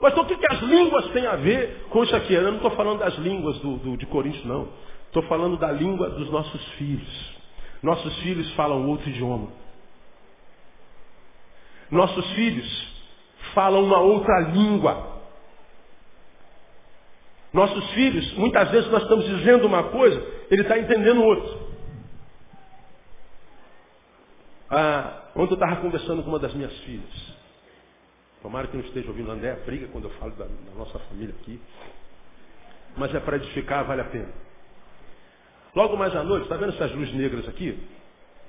[0.02, 2.34] Mas o que, que as línguas têm a ver com isso aqui?
[2.34, 4.68] Eu não estou falando das línguas do, do, de Coríntios, não.
[5.06, 7.32] Estou falando da língua dos nossos filhos.
[7.80, 9.48] Nossos filhos falam outro idioma.
[11.88, 12.88] Nossos filhos
[13.54, 15.20] falam uma outra língua.
[17.52, 21.58] Nossos filhos, muitas vezes nós estamos dizendo uma coisa, ele está entendendo outra.
[24.68, 27.41] Ah, ontem eu estava conversando com uma das minhas filhas.
[28.42, 31.34] Tomara que não esteja ouvindo a André, briga quando eu falo da, da nossa família
[31.40, 31.60] aqui.
[32.96, 34.28] Mas é para edificar, vale a pena.
[35.74, 37.78] Logo mais à noite, está vendo essas luzes negras aqui?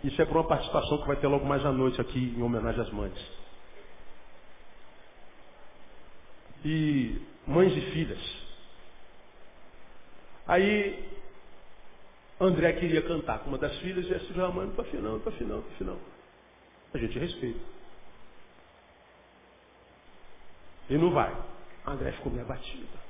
[0.03, 2.81] Isso é para uma participação que vai ter logo mais à noite aqui, em homenagem
[2.81, 3.13] às mães.
[6.65, 8.43] E mães e filhas.
[10.47, 11.07] Aí,
[12.39, 15.57] André queria cantar com uma das filhas e mãe, não está afinal, não está afinal,
[15.57, 15.99] não está afinal.
[16.93, 17.59] A gente respeita.
[20.89, 21.33] E não vai.
[21.85, 23.03] A André ficou meio abatida.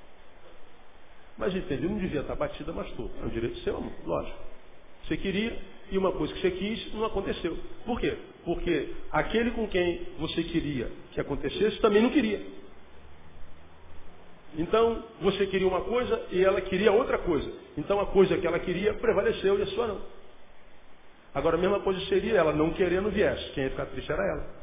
[1.38, 1.90] Mas entendeu?
[1.90, 3.10] Não devia estar abatida, mas estou.
[3.22, 4.38] É um direito seu, lógico.
[5.06, 5.58] Você queria,
[5.92, 7.58] e uma coisa que você quis, não aconteceu.
[7.86, 8.18] Por quê?
[8.46, 12.42] Porque aquele com quem você queria que acontecesse também não queria.
[14.58, 17.52] Então, você queria uma coisa e ela queria outra coisa.
[17.76, 20.02] Então, a coisa que ela queria prevaleceu e a sua não.
[21.34, 23.52] Agora, a mesma coisa seria ela não querendo viesse.
[23.54, 24.63] Quem ia ficar triste era ela.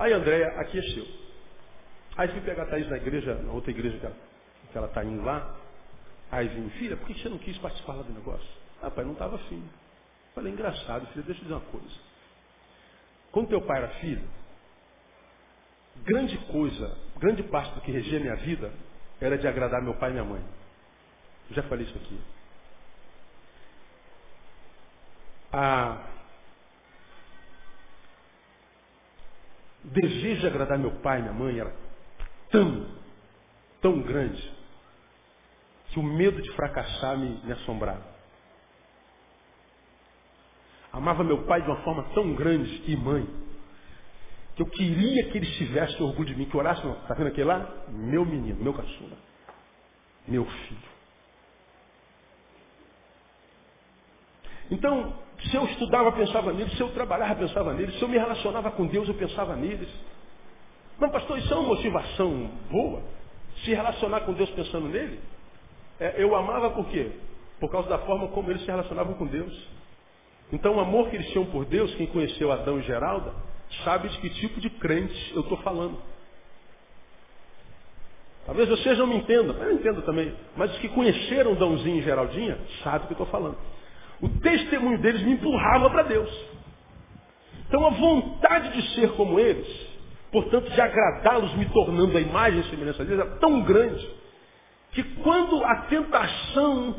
[0.00, 1.06] Aí Andréia aqueceu.
[2.16, 3.98] Aí fui pegar a Thaís na igreja, na outra igreja
[4.72, 5.54] que ela está indo lá.
[6.32, 8.48] Aí vim, filha, por que você não quis participar lá do negócio?
[8.82, 9.62] Ah, pai, não estava afim.
[10.34, 11.96] Falei, engraçado, filha, deixa eu dizer uma coisa.
[13.30, 14.26] Quando teu pai era filho,
[16.02, 18.72] grande coisa, grande parte do que regia minha vida
[19.20, 20.42] era de agradar meu pai e minha mãe.
[21.50, 22.20] Eu já falei isso aqui.
[25.52, 26.09] A
[29.84, 31.74] o desejo de agradar meu pai e minha mãe era
[32.50, 32.86] tão,
[33.80, 34.52] tão grande,
[35.88, 38.04] que o medo de fracassar me, me assombrava.
[40.92, 43.26] Amava meu pai de uma forma tão grande e mãe,
[44.56, 47.46] que eu queria que eles tivessem orgulho de mim, que orasse, não, está vendo aquele
[47.46, 47.86] lá?
[47.88, 49.16] Meu menino, meu caçula,
[50.26, 50.90] meu filho.
[54.70, 55.16] Então,
[55.48, 58.86] se eu estudava, pensava neles, se eu trabalhava, pensava neles, se eu me relacionava com
[58.86, 59.88] Deus, eu pensava neles.
[60.98, 63.02] Não, pastor, isso é uma motivação boa.
[63.64, 65.18] Se relacionar com Deus pensando nele.
[65.98, 67.10] É, eu amava por quê?
[67.58, 69.68] Por causa da forma como eles se relacionavam com Deus.
[70.52, 73.32] Então o amor que eles tinham por Deus, quem conheceu Adão e Geralda,
[73.84, 75.96] sabe de que tipo de crente eu estou falando.
[78.46, 80.34] Talvez vocês não me entendam, eu entendo também.
[80.56, 83.56] Mas os que conheceram Dãozinho e Geraldinha sabem o que eu estou falando.
[84.20, 86.30] O testemunho deles me empurrava para Deus.
[87.66, 89.66] Então a vontade de ser como eles,
[90.30, 94.08] portanto de agradá-los, me tornando a imagem e semelhança deles, era tão grande,
[94.92, 96.96] que quando a tentação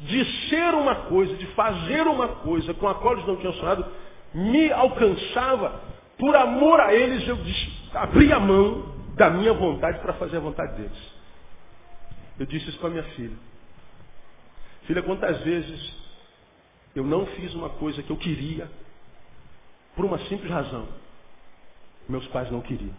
[0.00, 3.86] de ser uma coisa, de fazer uma coisa com a qual eles não tinham sonhado,
[4.32, 5.80] me alcançava,
[6.18, 7.38] por amor a eles eu
[7.94, 11.14] abri a mão da minha vontade para fazer a vontade deles.
[12.38, 13.36] Eu disse isso para minha filha.
[14.86, 16.03] Filha, quantas vezes
[16.94, 18.70] eu não fiz uma coisa que eu queria
[19.96, 20.88] por uma simples razão.
[22.08, 22.94] Meus pais não queriam.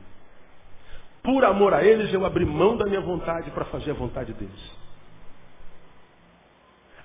[1.24, 4.72] Por amor a eles, eu abri mão da minha vontade para fazer a vontade deles.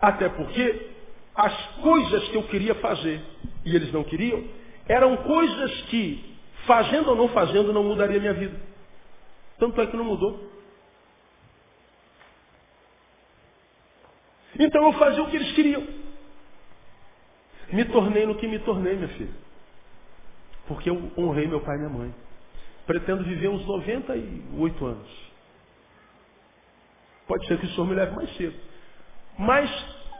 [0.00, 0.90] Até porque
[1.34, 3.22] as coisas que eu queria fazer
[3.64, 4.44] e eles não queriam,
[4.88, 8.60] eram coisas que, fazendo ou não fazendo, não mudaria minha vida.
[9.58, 10.50] Tanto é que não mudou.
[14.58, 15.99] Então eu fazia o que eles queriam.
[17.72, 19.34] Me tornei no que me tornei, minha filha.
[20.66, 22.14] Porque eu honrei meu pai e minha mãe.
[22.86, 25.30] Pretendo viver uns 98 anos.
[27.26, 28.56] Pode ser que o Senhor me leve mais cedo.
[29.38, 29.70] Mas,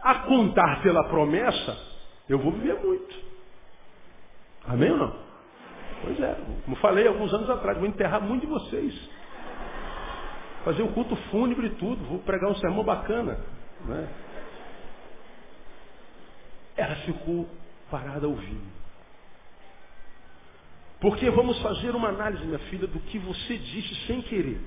[0.02, 1.76] a contar pela promessa,
[2.28, 3.16] eu vou viver muito.
[4.66, 5.30] Amém ou não?
[6.02, 9.10] Pois é, como falei alguns anos atrás, vou enterrar muito de vocês.
[10.64, 13.38] Fazer um culto fúnebre e tudo, vou pregar um sermão bacana.
[13.84, 14.08] Né?
[16.80, 17.46] Ela ficou
[17.90, 18.72] parada ouvindo.
[20.98, 24.58] Porque vamos fazer uma análise, minha filha, do que você disse sem querer.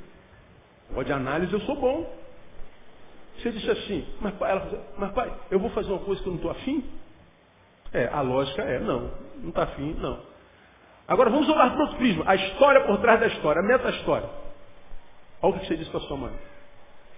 [0.93, 2.23] Pode análise, eu sou bom.
[3.37, 6.33] Você disse assim, mas pai, ela, mas pai, eu vou fazer uma coisa que eu
[6.33, 6.87] não estou afim?
[7.91, 10.19] É, a lógica é, não, não está afim, não.
[11.07, 14.29] Agora vamos olhar para outro prisma, a história por trás da história, a meta-história.
[15.41, 16.33] Olha o que você disse para sua mãe.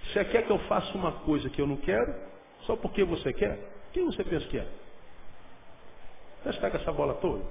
[0.06, 2.16] Você quer que eu faça uma coisa que eu não quero,
[2.62, 3.60] só porque você quer?
[3.92, 4.85] Quem você pensa que é?
[6.46, 7.44] Você está com essa bola toda?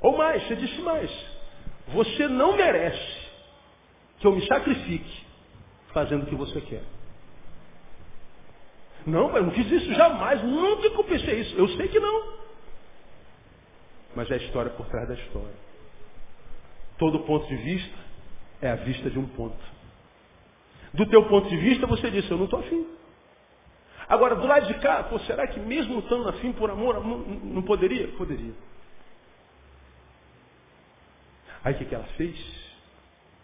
[0.00, 1.10] Ou mais, você disse mais.
[1.88, 3.28] Você não merece
[4.20, 5.26] que eu me sacrifique
[5.92, 6.84] fazendo o que você quer.
[9.04, 10.42] Não, eu não fiz isso jamais.
[10.44, 11.56] Nunca que eu pensei isso.
[11.56, 12.32] Eu sei que não.
[14.14, 15.64] Mas é a história por trás da história.
[16.96, 17.98] Todo ponto de vista
[18.62, 19.58] é a vista de um ponto.
[20.92, 22.86] Do teu ponto de vista, você disse, eu não estou afim.
[24.08, 28.08] Agora, do lado de cá, pô, será que mesmo estando assim por amor, não poderia?
[28.16, 28.52] Poderia.
[31.64, 32.36] Aí o que, que ela fez?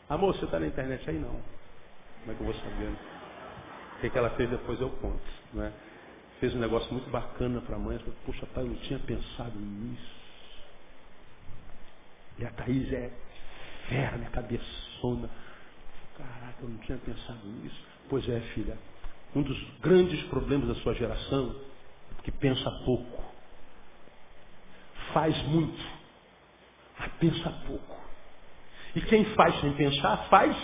[0.09, 1.18] Amor, você está na internet aí?
[1.18, 1.40] Não.
[2.20, 2.88] Como é que eu vou saber?
[3.96, 5.23] O que, que ela fez depois eu conto.
[5.55, 5.73] Né?
[6.38, 7.99] Fez um negócio muito bacana para a mãe.
[7.99, 10.20] Falei, Poxa, pai, eu não tinha pensado nisso.
[12.38, 13.11] E a Thaís é
[13.88, 15.31] fera, minha cabeçona.
[16.18, 17.83] Caraca, eu não tinha pensado nisso.
[18.11, 18.77] Pois é, filha
[19.35, 21.55] um dos grandes problemas da sua geração,
[22.22, 23.24] que pensa pouco.
[25.12, 25.83] Faz muito,
[26.99, 27.97] mas pensa pouco.
[28.95, 30.57] E quem faz sem pensar, faz.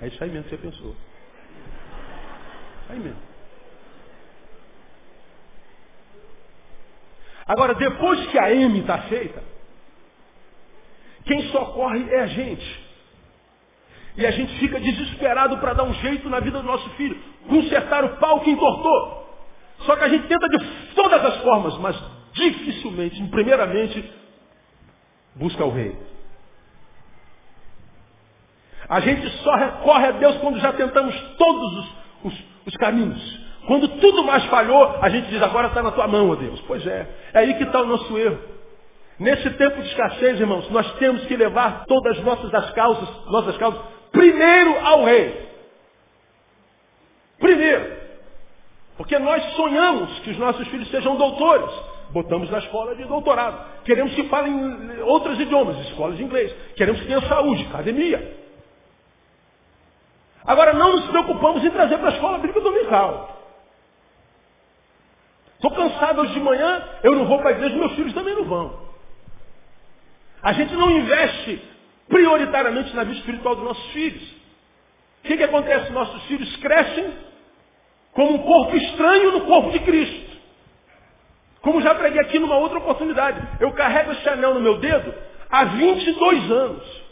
[0.00, 0.96] É isso aí mesmo que você pensou.
[2.88, 3.30] É aí mesmo.
[7.46, 9.42] Agora, depois que a M está feita,
[11.24, 12.79] quem socorre é a gente.
[14.16, 17.16] E a gente fica desesperado para dar um jeito na vida do nosso filho.
[17.48, 19.20] Consertar o pau que entortou.
[19.80, 20.58] Só que a gente tenta de
[20.94, 21.96] todas as formas, mas
[22.32, 24.12] dificilmente, primeiramente,
[25.36, 25.96] busca o rei.
[28.88, 31.94] A gente só recorre a Deus quando já tentamos todos os,
[32.24, 33.40] os, os caminhos.
[33.66, 36.60] Quando tudo mais falhou, a gente diz, agora está na tua mão, ó Deus.
[36.66, 38.38] Pois é, é aí que está o nosso erro.
[39.18, 43.56] Nesse tempo de escassez, irmãos, nós temos que levar todas as nossas as causas, nossas
[43.58, 43.80] causas,
[44.12, 45.48] primeiro ao rei.
[47.38, 48.00] Primeiro.
[48.96, 51.70] Porque nós sonhamos que os nossos filhos sejam doutores.
[52.10, 53.82] Botamos na escola de doutorado.
[53.84, 56.54] Queremos que falem outros idiomas, escolas de inglês.
[56.76, 58.36] Queremos que tenham saúde, academia.
[60.44, 63.36] Agora não nos preocupamos em trazer para a escola bíblica dominical.
[65.54, 68.44] Estou cansado hoje de manhã, eu não vou para a igreja, meus filhos também não
[68.44, 68.80] vão.
[70.42, 71.62] A gente não investe
[72.10, 74.22] prioritariamente na vida espiritual dos nossos filhos.
[74.22, 75.90] O que, que acontece?
[75.92, 77.14] Nossos filhos crescem
[78.12, 80.30] como um corpo estranho no corpo de Cristo.
[81.62, 83.40] Como já preguei aqui numa outra oportunidade.
[83.60, 85.14] Eu carrego esse anel no meu dedo
[85.48, 87.02] há 22 anos.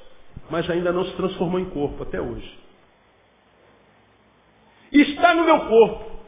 [0.51, 2.59] Mas ainda não se transformou em corpo até hoje.
[4.91, 6.19] Está no meu corpo.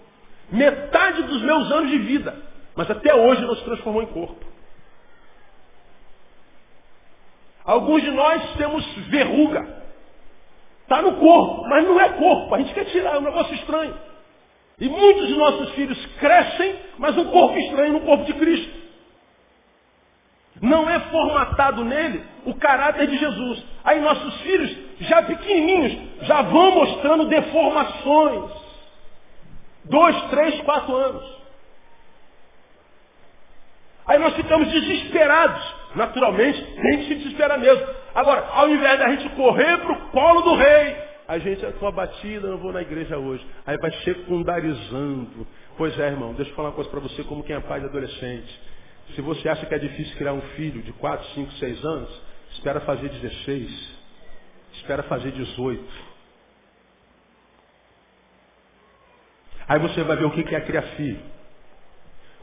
[0.53, 2.37] Metade dos meus anos de vida.
[2.77, 4.50] Mas até hoje não se transformou em corpo.
[7.65, 9.81] Alguns de nós temos verruga.
[10.83, 12.55] Está no corpo, mas não é corpo.
[12.55, 13.95] A gente quer tirar, é um negócio estranho.
[14.81, 18.81] E muitos de nossos filhos crescem, mas um corpo estranho no corpo de Cristo.
[20.61, 23.63] Não é formatado nele o caráter de Jesus.
[23.85, 28.51] Aí nossos filhos, já pequenininhos, já vão mostrando deformações.
[29.85, 31.41] Dois, três, quatro anos.
[34.07, 35.80] Aí nós ficamos desesperados.
[35.95, 37.87] Naturalmente, tem que se desesperar mesmo.
[38.15, 42.49] Agora, ao invés da gente correr para o colo do rei, a gente, estou abatida,
[42.49, 43.45] não vou na igreja hoje.
[43.67, 45.47] Aí vai secundarizando.
[45.77, 47.87] Pois é, irmão, deixa eu falar uma coisa para você, como quem é pai de
[47.87, 48.61] adolescente.
[49.15, 52.23] Se você acha que é difícil criar um filho de 4, 5, 6 anos,
[52.53, 54.01] espera fazer 16.
[54.75, 55.85] Espera fazer 18.
[59.69, 61.21] Aí você vai ver o que é criar filho.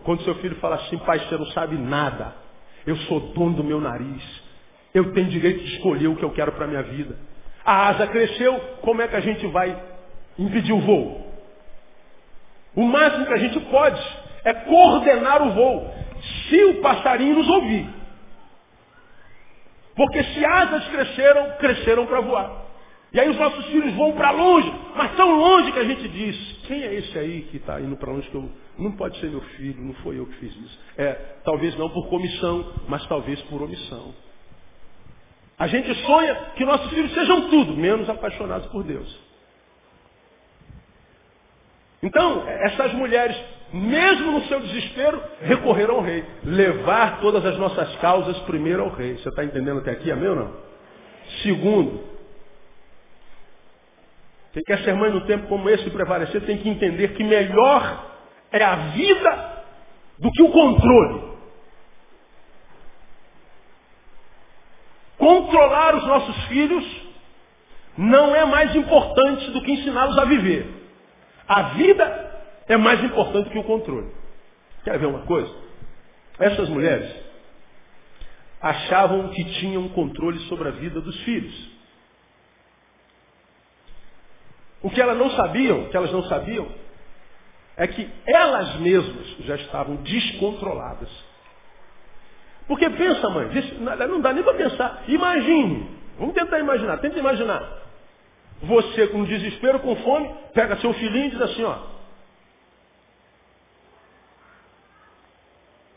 [0.03, 2.46] Quando seu filho fala assim, pai, você não sabe nada.
[2.87, 4.23] Eu sou dono do meu nariz.
[4.93, 7.17] Eu tenho direito de escolher o que eu quero para a minha vida.
[7.63, 9.77] A asa cresceu, como é que a gente vai
[10.39, 11.27] impedir o voo?
[12.73, 14.01] O máximo que a gente pode
[14.45, 15.93] é coordenar o voo.
[16.47, 17.87] Se o passarinho nos ouvir.
[19.93, 22.67] Porque se asas cresceram, cresceram para voar.
[23.11, 26.35] E aí os nossos filhos vão para longe, mas tão longe que a gente diz,
[26.67, 28.49] quem é esse aí que está indo para longe que eu.
[28.77, 30.79] Não pode ser meu filho, não foi eu que fiz isso.
[30.97, 31.13] É,
[31.43, 34.13] talvez não por comissão, mas talvez por omissão.
[35.57, 39.27] A gente sonha que nossos filhos sejam tudo, menos apaixonados por Deus.
[42.03, 43.35] Então, essas mulheres,
[43.73, 46.23] mesmo no seu desespero, recorreram ao rei.
[46.43, 49.17] Levar todas as nossas causas primeiro ao rei.
[49.17, 50.53] Você está entendendo até aqui, amém ou não?
[51.41, 52.03] Segundo,
[54.53, 58.16] quem quer ser mãe no tempo como esse prevalecer tem que entender que melhor
[58.51, 59.63] é a vida
[60.19, 61.27] do que o controle.
[65.17, 67.07] Controlar os nossos filhos
[67.97, 70.67] não é mais importante do que ensiná-los a viver.
[71.47, 72.27] A vida
[72.67, 74.11] é mais importante que o controle.
[74.83, 75.53] Quer ver uma coisa?
[76.39, 77.11] Essas mulheres
[78.61, 81.77] achavam que tinham controle sobre a vida dos filhos.
[84.81, 86.67] O que elas não sabiam, que elas não sabiam,
[87.77, 91.09] é que elas mesmas já estavam descontroladas.
[92.67, 93.49] Porque pensa, mãe,
[94.09, 95.03] não dá nem para pensar.
[95.07, 97.85] Imagine, vamos tentar imaginar, tenta imaginar.
[98.63, 101.77] Você com desespero, com fome, pega seu filhinho e diz assim, ó.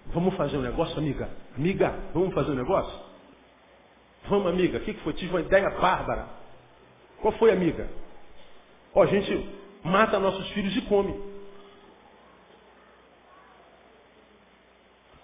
[0.09, 1.31] Vamos fazer um negócio, amiga?
[1.57, 3.01] Amiga, vamos fazer um negócio?
[4.29, 4.79] Vamos, amiga.
[4.79, 5.15] O que foi?
[5.15, 6.27] Tive uma ideia bárbara.
[7.23, 7.89] Qual foi, amiga?
[8.95, 9.49] Ó, a gente
[9.83, 11.30] mata nossos filhos e come.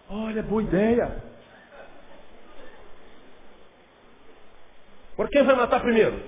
[0.09, 1.23] Olha, boa ideia.
[5.17, 6.21] Por quem vai matar primeiro?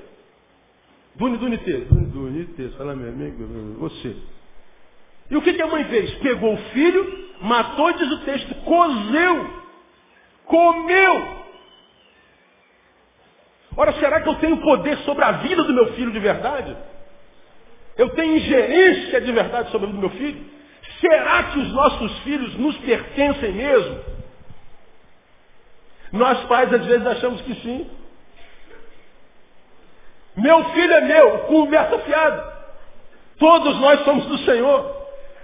[1.15, 1.73] Duni, Duni, T.
[1.85, 2.69] Duni, Duni, T.
[2.71, 3.45] Fala, meu amigo,
[3.79, 4.17] você.
[5.31, 6.13] E o que, que a mãe fez?
[6.17, 9.51] Pegou o filho, matou, diz o texto, cozeu,
[10.47, 11.39] comeu.
[13.77, 16.77] Ora, será que eu tenho poder sobre a vida do meu filho de verdade?
[17.97, 20.58] Eu tenho ingerência de verdade sobre a vida do meu filho?
[21.01, 24.01] Será que os nossos filhos nos pertencem mesmo?
[26.13, 27.89] Nós pais às vezes achamos que sim.
[30.37, 32.59] Meu filho é meu, conversa fiada.
[33.39, 34.99] Todos nós somos do Senhor.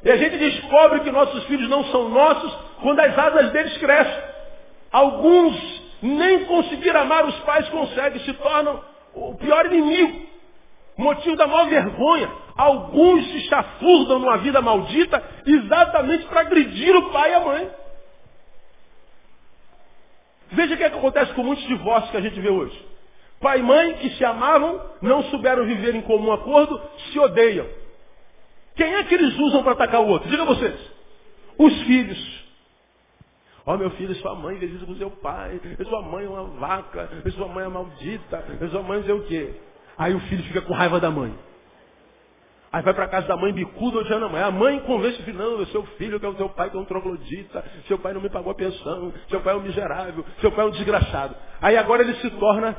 [0.04, 4.22] E a gente descobre que nossos filhos não são nossos quando as asas deles crescem.
[4.92, 8.82] Alguns nem conseguir amar os pais conseguem, se tornam
[9.14, 10.33] o pior inimigo.
[10.96, 12.30] Motivo da maior vergonha.
[12.56, 17.70] Alguns se chafurdam numa vida maldita exatamente para agredir o pai e a mãe.
[20.52, 22.80] Veja o que, é que acontece com muitos divórcios que a gente vê hoje.
[23.40, 26.80] Pai e mãe que se amavam, não souberam viver em comum acordo,
[27.10, 27.66] se odeiam.
[28.76, 30.28] Quem é que eles usam para atacar o outro?
[30.28, 30.78] Diga vocês.
[31.58, 32.44] Os filhos.
[33.66, 36.44] Ó oh, meu filho, sua mãe fez isso com seu pai, sua mãe é uma
[36.44, 39.54] vaca, sua mãe é maldita, sua mãe não sei o quê.
[39.96, 41.34] Aí o filho fica com raiva da mãe.
[42.72, 44.42] Aí vai para casa da mãe bicuda odiando a mãe.
[44.42, 46.80] A mãe convence o filho, não, seu filho que é o seu pai que é
[46.80, 50.50] um troglodita, seu pai não me pagou a pensão, seu pai é um miserável, seu
[50.50, 51.36] pai é um desgraçado.
[51.62, 52.76] Aí agora ele se torna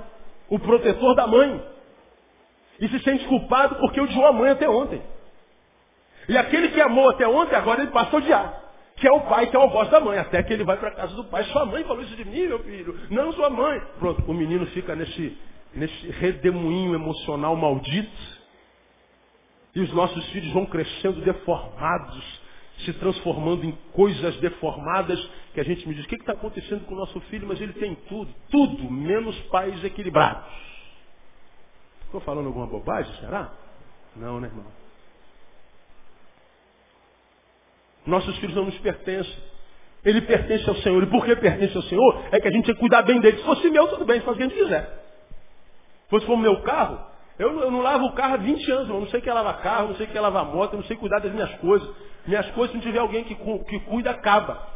[0.50, 1.64] o protetor da mãe.
[2.80, 5.02] E se sente culpado porque odiou a mãe até ontem.
[6.28, 8.62] E aquele que amou até ontem, agora ele passa a odiar.
[8.98, 10.18] Que é o pai, que é o voz da mãe.
[10.18, 11.44] Até que ele vai para casa do pai.
[11.46, 13.00] Sua mãe falou isso de mim, meu filho.
[13.10, 13.82] Não sua mãe.
[14.00, 15.38] Pronto, o menino fica nesse,
[15.76, 18.36] nesse redemoinho emocional maldito
[19.76, 22.42] e os nossos filhos vão crescendo deformados,
[22.86, 25.20] se transformando em coisas deformadas,
[25.54, 27.46] que a gente me diz, o que está acontecendo com o nosso filho?
[27.48, 30.50] Mas ele tem tudo, tudo, menos pais equilibrados.
[32.06, 33.52] Estou falando alguma bobagem, será?
[34.16, 34.66] Não, né, irmão?
[38.06, 39.36] Nossos filhos não nos pertencem.
[40.06, 41.04] Ele pertence ao Senhor.
[41.04, 42.24] E por que pertence ao Senhor?
[42.32, 43.38] É que a gente tem que cuidar bem dele.
[43.38, 45.05] Se fosse meu, tudo bem, faz o que a gente quiser.
[46.06, 47.00] Se fosse como meu carro,
[47.38, 49.62] eu, eu, não lavo o carro há 20 anos, eu não sei que é lavar
[49.62, 51.90] carro, não sei que é lavar moto, eu não sei cuidar das minhas coisas.
[52.26, 54.76] Minhas coisas, se não tiver alguém que, que cuida, acaba.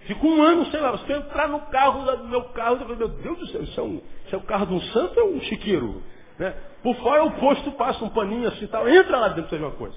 [0.00, 3.38] Fico um ano, sei lá, você entrar no carro do meu carro, eu meu Deus
[3.38, 6.02] do céu, isso é, um, isso é o carro de um santo ou um chiqueiro?
[6.38, 6.54] Né?
[6.82, 9.96] Por fora o posto passa um paninho assim tal, entra lá dentro, seja uma coisa.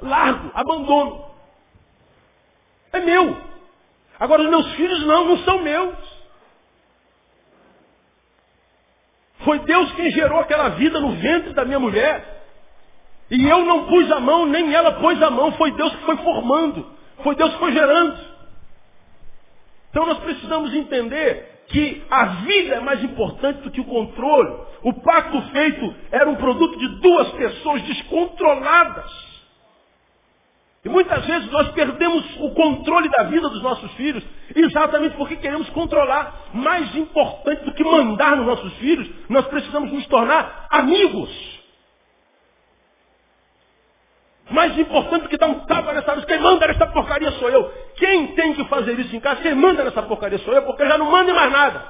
[0.00, 1.26] Largo, abandono.
[2.92, 3.36] É meu.
[4.18, 6.09] Agora os meus filhos não, não são meus.
[9.44, 12.42] Foi Deus quem gerou aquela vida no ventre da minha mulher.
[13.30, 15.52] E eu não pus a mão, nem ela pôs a mão.
[15.52, 16.86] Foi Deus que foi formando.
[17.22, 18.18] Foi Deus que foi gerando.
[19.90, 24.56] Então nós precisamos entender que a vida é mais importante do que o controle.
[24.82, 29.29] O pacto feito era um produto de duas pessoas descontroladas.
[30.84, 34.24] E muitas vezes nós perdemos o controle da vida dos nossos filhos
[34.54, 36.48] exatamente porque queremos controlar.
[36.54, 41.60] Mais importante do que mandar nos nossos filhos, nós precisamos nos tornar amigos.
[44.50, 47.72] Mais importante do que dar um tapa nessa luz, quem manda nessa porcaria sou eu.
[47.96, 50.88] Quem tem que fazer isso em casa, quem manda nessa porcaria sou eu, porque eu
[50.88, 51.86] já não mando em mais nada.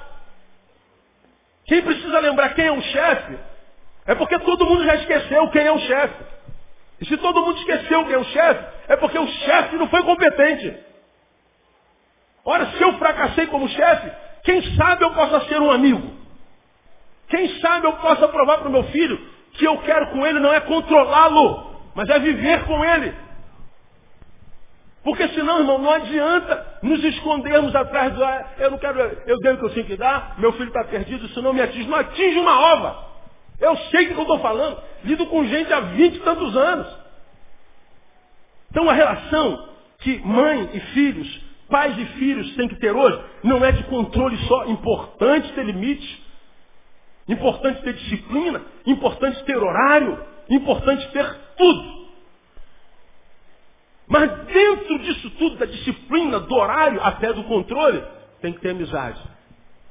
[1.65, 3.39] Quem precisa lembrar quem é o chefe,
[4.07, 6.30] é porque todo mundo já esqueceu quem é o chefe.
[7.01, 10.03] E se todo mundo esqueceu quem é o chefe, é porque o chefe não foi
[10.03, 10.77] competente.
[12.45, 14.11] Ora, se eu fracassei como chefe,
[14.45, 16.19] quem sabe eu possa ser um amigo.
[17.29, 19.19] Quem sabe eu possa provar para o meu filho
[19.53, 23.15] que eu quero com ele não é controlá-lo, mas é viver com ele.
[25.03, 28.23] Porque senão, irmão, não adianta nos escondermos atrás do.
[28.23, 30.85] Ah, eu não quero, eu dei o que eu tinha que dar, meu filho está
[30.85, 31.89] perdido, isso não me atinge.
[31.89, 33.10] Não atinge uma ova.
[33.61, 34.83] Eu sei do que eu estou falando.
[35.05, 36.87] Lido com gente há vinte e tantos anos.
[38.71, 43.65] Então a relação que mãe e filhos, pais e filhos têm que ter hoje, não
[43.65, 44.67] é de controle só.
[44.67, 46.25] Importante ter limite.
[47.29, 48.63] Importante ter disciplina.
[48.87, 50.19] Importante ter horário.
[50.49, 52.01] Importante ter tudo.
[54.09, 58.03] Mas dentro disso tudo, da disciplina, do horário, até do controle,
[58.41, 59.23] tem que ter amizade.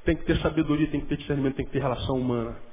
[0.03, 2.68] Tem que ter sabedoria, tem que ter discernimento, tem que ter relação humana.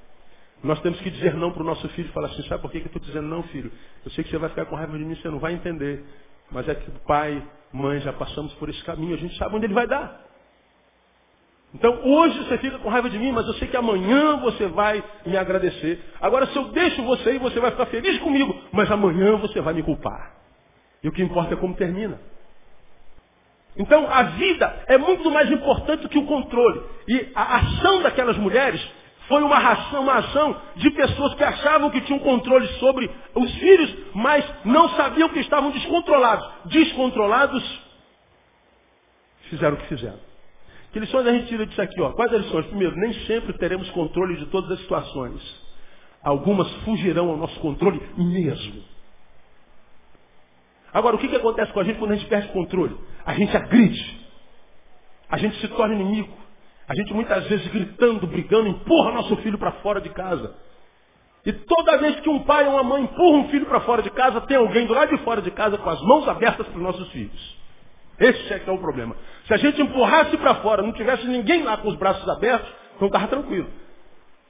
[0.63, 2.79] Nós temos que dizer não para o nosso filho e falar assim, sabe por que,
[2.79, 3.71] eu estou dizendo não, filho?
[4.05, 6.05] Eu sei que você vai ficar com raiva de mim, você não vai entender.
[6.51, 7.43] Mas é que pai,
[7.73, 10.25] mãe, já passamos por esse caminho, a gente sabe onde ele vai dar.
[11.75, 15.03] Então hoje você fica com raiva de mim, mas eu sei que amanhã você vai
[15.27, 16.03] me agradecer.
[16.21, 19.75] Agora se eu deixo você e você vai ficar feliz comigo, mas amanhã você vai
[19.75, 20.37] me culpar.
[21.03, 22.19] E o que importa é como termina.
[23.77, 26.83] Então a vida é muito mais importante do que o controle.
[27.09, 28.81] E a ação daquelas mulheres
[29.29, 33.97] foi uma ação, uma ação de pessoas que achavam que tinham controle sobre os filhos,
[34.15, 36.49] mas não sabiam que estavam descontrolados.
[36.67, 37.83] Descontrolados,
[39.51, 40.21] fizeram o que fizeram.
[40.93, 42.01] Que lições a gente tira disso aqui?
[42.01, 42.13] Ó?
[42.13, 42.67] Quais as lições?
[42.67, 45.43] Primeiro, nem sempre teremos controle de todas as situações.
[46.23, 48.83] Algumas fugirão ao nosso controle mesmo.
[50.93, 52.97] Agora, o que, que acontece com a gente quando a gente perde controle?
[53.25, 54.27] A gente agride.
[55.29, 56.46] A gente se torna inimigo.
[56.89, 60.55] A gente muitas vezes gritando, brigando, empurra nosso filho para fora de casa.
[61.45, 64.11] E toda vez que um pai ou uma mãe empurra um filho para fora de
[64.11, 66.83] casa, tem alguém do lado de fora de casa com as mãos abertas para os
[66.83, 67.57] nossos filhos.
[68.19, 69.15] Esse é que é o problema.
[69.47, 73.09] Se a gente empurrasse para fora, não tivesse ninguém lá com os braços abertos, Então
[73.09, 73.69] estava tranquilo.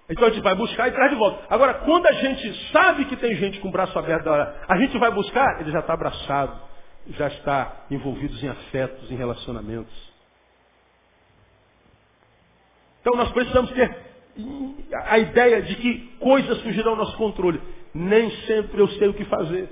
[0.08, 1.42] Então a gente vai buscar e traz de volta.
[1.50, 5.10] Agora, quando a gente sabe que tem gente com o braço aberto, a gente vai
[5.10, 6.60] buscar, ele já está abraçado,
[7.08, 10.15] já está envolvido em afetos, em relacionamentos.
[13.06, 13.96] Então nós precisamos ter
[14.92, 17.62] a ideia de que coisas fugirão ao nosso controle.
[17.94, 19.68] Nem sempre eu sei o que fazer.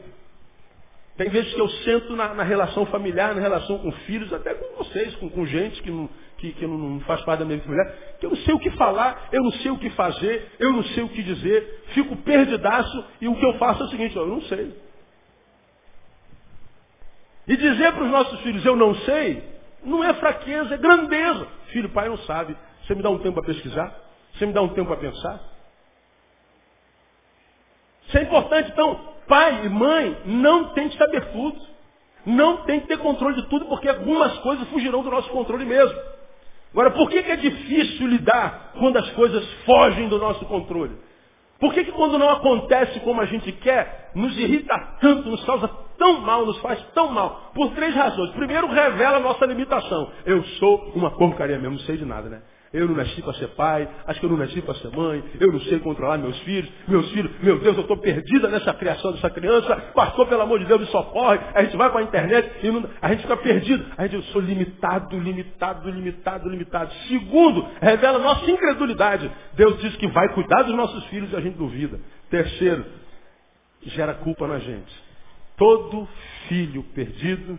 [1.16, 4.76] Tem vezes que eu sento na, na relação familiar, na relação com filhos, até com
[4.76, 6.08] vocês, com, com gente que não,
[6.38, 8.70] que, que não faz parte da minha vida familiar, que eu não sei o que
[8.70, 13.04] falar, eu não sei o que fazer, eu não sei o que dizer, fico perdidaço
[13.20, 14.72] e o que eu faço é o seguinte, eu não sei.
[17.48, 19.42] E dizer para os nossos filhos, eu não sei,
[19.84, 21.48] não é fraqueza, é grandeza.
[21.72, 22.56] Filho, pai não sabe.
[22.86, 23.94] Você me dá um tempo para pesquisar?
[24.34, 25.40] Você me dá um tempo para pensar?
[28.06, 31.74] Isso é importante, então, pai e mãe não tem que saber tudo.
[32.26, 35.98] Não tem que ter controle de tudo, porque algumas coisas fugirão do nosso controle mesmo.
[36.72, 40.96] Agora, por que, que é difícil lidar quando as coisas fogem do nosso controle?
[41.60, 45.68] Por que, que quando não acontece como a gente quer, nos irrita tanto, nos causa
[45.96, 47.52] tão mal, nos faz tão mal?
[47.54, 48.30] Por três razões.
[48.32, 50.10] Primeiro, revela a nossa limitação.
[50.26, 52.42] Eu sou uma porcaria mesmo, não sei de nada, né?
[52.74, 55.52] Eu não nasci para ser pai, acho que eu não nasci para ser mãe, eu
[55.52, 59.30] não sei controlar meus filhos, meus filhos, meu Deus, eu estou perdida nessa criação dessa
[59.30, 62.70] criança, pastor, pelo amor de Deus, me socorre, a gente vai para a internet e
[62.72, 63.86] não, a gente fica perdido.
[63.96, 66.92] A gente, eu sou limitado, limitado, limitado, limitado.
[67.06, 69.30] Segundo, revela nossa incredulidade.
[69.52, 72.00] Deus diz que vai cuidar dos nossos filhos e a gente duvida.
[72.28, 72.84] Terceiro,
[73.82, 74.92] gera culpa na gente.
[75.56, 76.08] Todo
[76.48, 77.56] filho perdido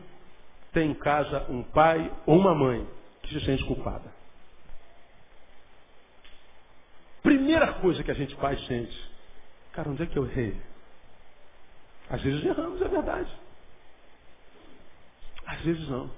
[0.73, 2.85] tem em casa um pai ou uma mãe
[3.23, 4.14] que se sente culpada.
[7.45, 9.11] Primeira coisa que a gente faz sente,
[9.71, 10.59] cara, onde é que eu errei?
[12.09, 13.29] Às vezes erramos, é verdade.
[15.45, 16.09] Às vezes não.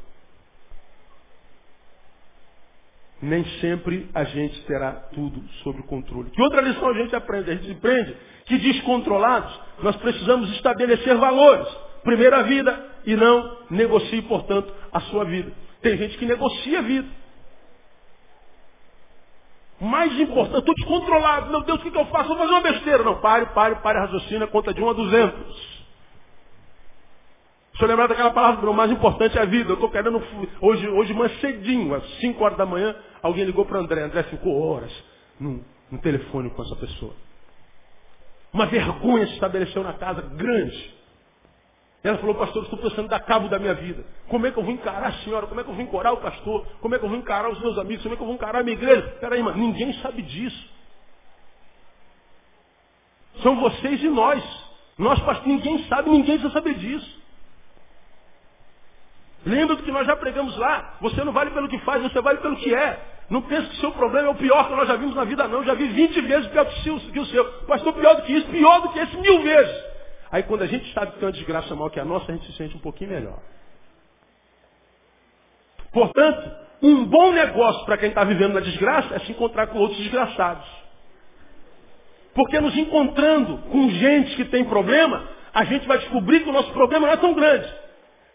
[3.22, 6.30] Nem sempre a gente terá tudo sob controle.
[6.30, 7.52] Que outra lição a gente aprende?
[7.52, 8.16] A gente aprende
[8.46, 11.68] que descontrolados nós precisamos estabelecer valores.
[12.06, 15.52] Primeiro a vida e não negocie, portanto, a sua vida.
[15.82, 17.27] Tem gente que negocia a vida.
[19.80, 21.52] Mais importante, estou descontrolado.
[21.52, 22.30] Meu Deus, o que, que eu faço?
[22.30, 23.04] Vou fazer uma besteira.
[23.04, 25.78] Não, pare, pare, pare, raciocina, conta de 1 a 200.
[27.76, 29.70] Se eu lembrar daquela palavra, o mais importante é a vida.
[29.70, 30.22] Eu estou querendo,
[30.62, 34.02] hoje, hoje manhã cedinho, às 5 horas da manhã, alguém ligou para André.
[34.02, 34.92] André ficou horas
[35.40, 37.14] no, no telefone com essa pessoa.
[38.52, 40.97] Uma vergonha se estabeleceu na casa, grande.
[42.04, 44.06] Ela falou, pastor, estou pensando dar cabo da minha vida.
[44.30, 45.48] Como é que eu vou encarar a senhora?
[45.48, 46.66] Como é que eu vou encorar o pastor?
[46.80, 48.04] Como é que eu vou encarar os meus amigos?
[48.04, 49.18] Como é que eu vou encarar a minha igreja?
[49.20, 50.70] Peraí, mano, ninguém sabe disso.
[53.42, 54.44] São vocês e nós.
[54.98, 57.18] Nós, pastor, ninguém sabe, ninguém precisa saber disso.
[59.46, 60.98] Lembra do que nós já pregamos lá?
[61.02, 63.00] Você não vale pelo que faz, você vale pelo que é.
[63.30, 65.48] Não pense que o seu problema é o pior que nós já vimos na vida,
[65.48, 65.64] não.
[65.64, 67.46] Já vi 20 vezes pior que o seu.
[67.64, 69.87] Pastor, pior do que isso, pior do que esse mil vezes.
[70.32, 72.46] Aí quando a gente sabe que tem uma desgraça maior que a nossa, a gente
[72.48, 73.40] se sente um pouquinho melhor.
[75.92, 76.52] Portanto,
[76.82, 80.68] um bom negócio para quem está vivendo na desgraça é se encontrar com outros desgraçados.
[82.34, 86.72] Porque nos encontrando com gente que tem problema, a gente vai descobrir que o nosso
[86.72, 87.68] problema não é tão grande.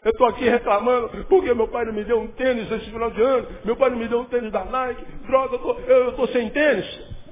[0.04, 3.22] Eu estou aqui reclamando porque meu pai não me deu um tênis esse final de
[3.22, 6.84] ano, meu pai não me deu um tênis da Nike, droga, eu estou sem tênis.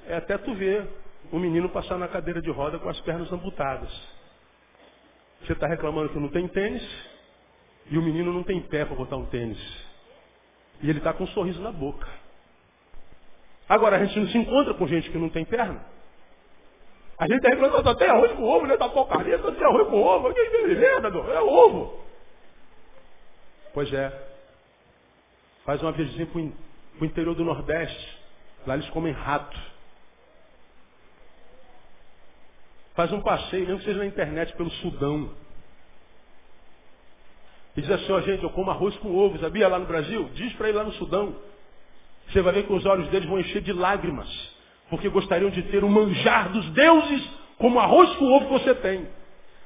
[0.07, 0.87] É até tu ver
[1.33, 3.91] um menino passar na cadeira de roda com as pernas amputadas.
[5.43, 6.83] Você está reclamando que não tem tênis
[7.91, 9.59] e o menino não tem pé para botar um tênis.
[10.83, 12.07] E ele está com um sorriso na boca.
[13.69, 15.85] Agora, a gente não se encontra com gente que não tem perna.
[17.19, 18.77] A gente está reclamando, até arroz com ovo, né?
[18.77, 20.33] Tá porcaria, tá até arroz com ovo.
[20.33, 21.31] Que merda, meu.
[21.31, 22.01] É ovo.
[23.75, 24.11] Pois é.
[25.65, 28.19] Faz uma viagem para o interior do Nordeste.
[28.67, 29.70] Lá eles comem rato.
[32.95, 35.31] Faz um passeio, mesmo que seja na internet, pelo Sudão.
[37.77, 40.29] E diz assim, ó gente, eu como arroz com ovo, sabia lá no Brasil?
[40.35, 41.35] Diz para ir lá no Sudão.
[42.29, 44.29] Você vai ver que os olhos deles vão encher de lágrimas.
[44.89, 47.29] Porque gostariam de ter o manjar dos deuses
[47.59, 49.09] como arroz com ovo que você tem.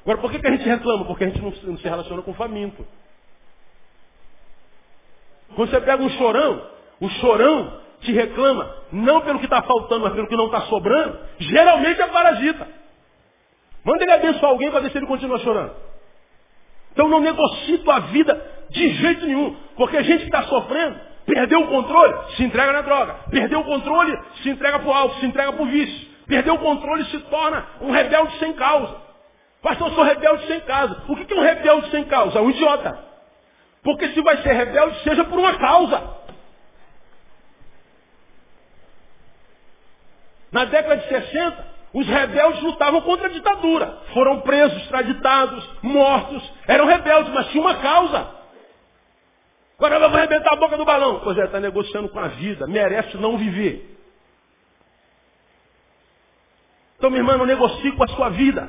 [0.03, 1.07] Agora, por que, que a gente reclama?
[1.07, 2.87] Porque a gente não, não se relaciona com o faminto.
[5.55, 6.66] Quando você pega um chorão,
[7.01, 11.18] o chorão te reclama, não pelo que está faltando, mas pelo que não está sobrando,
[11.39, 12.68] geralmente é parasita.
[13.85, 15.74] Manda ele abençoar alguém para ver se ele continua chorando.
[16.93, 19.55] Então não negocie tua vida de jeito nenhum.
[19.76, 23.14] Porque a gente que está sofrendo, perdeu o controle, se entrega na droga.
[23.30, 26.09] Perdeu o controle, se entrega para o álcool, se entrega para o vício.
[26.26, 28.97] Perdeu o controle, se torna um rebelde sem causa.
[29.61, 31.03] Pastor, eu sou rebelde sem causa.
[31.09, 32.41] O que é um rebelde sem causa?
[32.41, 32.99] Um idiota.
[33.82, 36.03] Porque se vai ser rebelde, seja por uma causa.
[40.51, 44.03] Na década de 60, os rebeldes lutavam contra a ditadura.
[44.12, 46.42] Foram presos, extraditados, mortos.
[46.66, 48.28] Eram rebeldes, mas tinha uma causa.
[49.78, 51.20] Agora vamos arrebentar a boca do balão.
[51.22, 52.66] Pois é, está negociando com a vida.
[52.66, 53.97] Merece não viver.
[56.99, 58.68] Então, minha irmã, não negocie com a sua vida.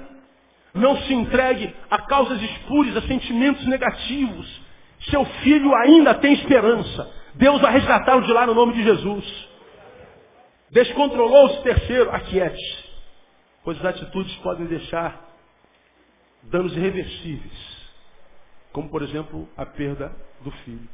[0.72, 4.62] Não se entregue a causas espúrias, a sentimentos negativos.
[5.10, 7.12] Seu filho ainda tem esperança.
[7.34, 9.48] Deus vai resgatá-lo de lá no nome de Jesus.
[10.70, 12.85] Descontrolou-se terceiro, aquiete.
[13.66, 15.20] Pois as atitudes podem deixar
[16.44, 17.76] danos irreversíveis.
[18.72, 20.88] Como, por exemplo, a perda do filho.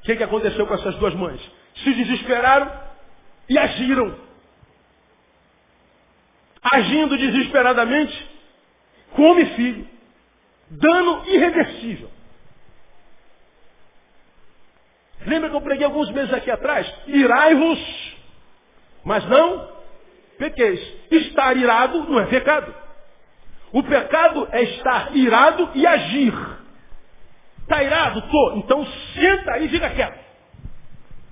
[0.00, 1.40] O que, que aconteceu com essas duas mães?
[1.76, 2.68] Se desesperaram
[3.48, 4.18] e agiram.
[6.60, 8.28] Agindo desesperadamente,
[9.14, 9.88] come filho.
[10.68, 12.10] Dano irreversível.
[15.24, 16.92] Lembra que eu preguei alguns meses aqui atrás?
[17.06, 18.16] Irai-vos,
[19.04, 19.75] mas não
[20.38, 20.80] pequeis.
[21.10, 22.74] Estar irado não é pecado.
[23.72, 26.34] O pecado é estar irado e agir.
[27.62, 28.22] Está irado?
[28.22, 28.52] Tô.
[28.56, 30.26] Então senta aí e fica quieto.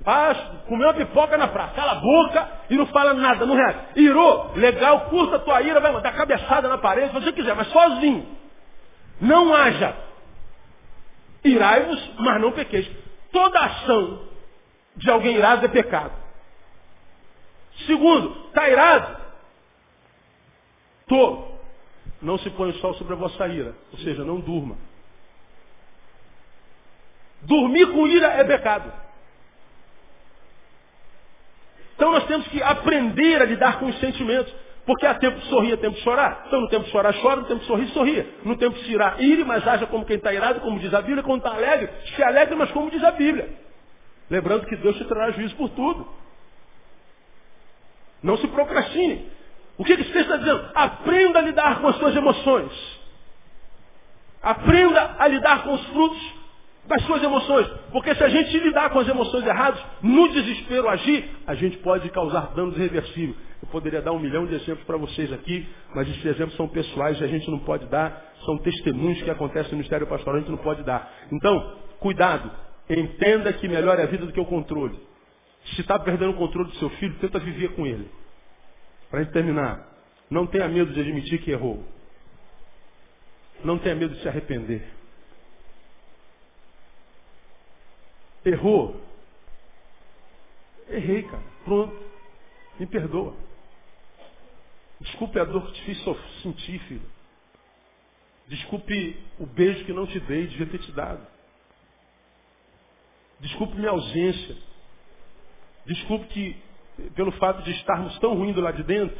[0.05, 0.36] Faz,
[0.68, 3.78] comeu uma pipoca na praça, cala a boca e não fala nada, não reage.
[3.96, 7.68] Irou, legal, curta a tua ira, vai mandar cabeçada na parede, se você quiser, mas
[7.68, 8.26] sozinho.
[9.18, 9.96] Não haja.
[11.42, 12.86] Irai-vos, mas não pequeis.
[13.32, 14.28] Toda ação
[14.96, 16.12] de alguém irado é pecado.
[17.87, 19.16] Segundo, está irado?
[21.07, 21.55] Tô.
[22.22, 23.75] Não se põe o sol sobre a vossa ira.
[23.93, 24.77] Ou seja, não durma.
[27.43, 28.91] Dormir com ira é pecado.
[31.95, 34.53] Então nós temos que aprender a lidar com os sentimentos.
[34.87, 36.45] Porque há tempo de sorrir, há tempo de chorar.
[36.47, 38.27] Então no tempo de chorar, chora, no tempo de sorrir, sorria.
[38.45, 41.22] No tempo de tirar, ire, mas haja como quem está irado, como diz a Bíblia,
[41.22, 43.49] quando está alegre, se alegre, mas como diz a Bíblia.
[44.29, 46.07] Lembrando que Deus te trará juízo por tudo.
[48.25, 49.31] Não se procrastine.
[49.77, 50.64] O que esse texto está dizendo?
[50.75, 52.72] Aprenda a lidar com as suas emoções.
[54.43, 56.35] Aprenda a lidar com os frutos
[56.87, 57.66] das suas emoções.
[57.93, 62.09] Porque se a gente lidar com as emoções erradas, no desespero agir, a gente pode
[62.09, 63.37] causar danos irreversíveis.
[63.62, 67.20] Eu poderia dar um milhão de exemplos para vocês aqui, mas esses exemplos são pessoais
[67.20, 70.51] e a gente não pode dar, são testemunhos que acontecem no Ministério Pastoral, a gente
[70.51, 71.12] não pode dar.
[71.31, 72.51] Então, cuidado,
[72.89, 74.99] entenda que melhor é a vida do que o controle.
[75.65, 78.11] Se está perdendo o controle do seu filho, tenta viver com ele.
[79.11, 79.89] Para gente terminar,
[80.31, 81.85] não tenha medo de admitir que errou.
[83.65, 84.87] Não tenha medo de se arrepender.
[88.45, 89.01] Errou.
[90.89, 91.43] Errei, cara.
[91.65, 92.05] Pronto.
[92.79, 93.35] Me perdoa.
[95.01, 96.05] Desculpe a dor que te fiz
[96.43, 97.15] sentir, filho.
[98.47, 101.27] Desculpe o beijo que não te dei, devia ter te dado.
[103.41, 104.57] Desculpe minha ausência.
[105.87, 106.62] Desculpe que,
[107.14, 109.18] pelo fato de estarmos tão ruins do lado de dentro,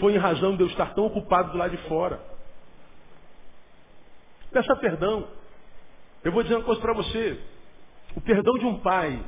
[0.00, 2.20] foi em razão de eu estar tão ocupado do lado de fora.
[4.52, 5.28] Peça perdão.
[6.24, 7.40] Eu vou dizer uma coisa para você.
[8.16, 9.22] O perdão de um pai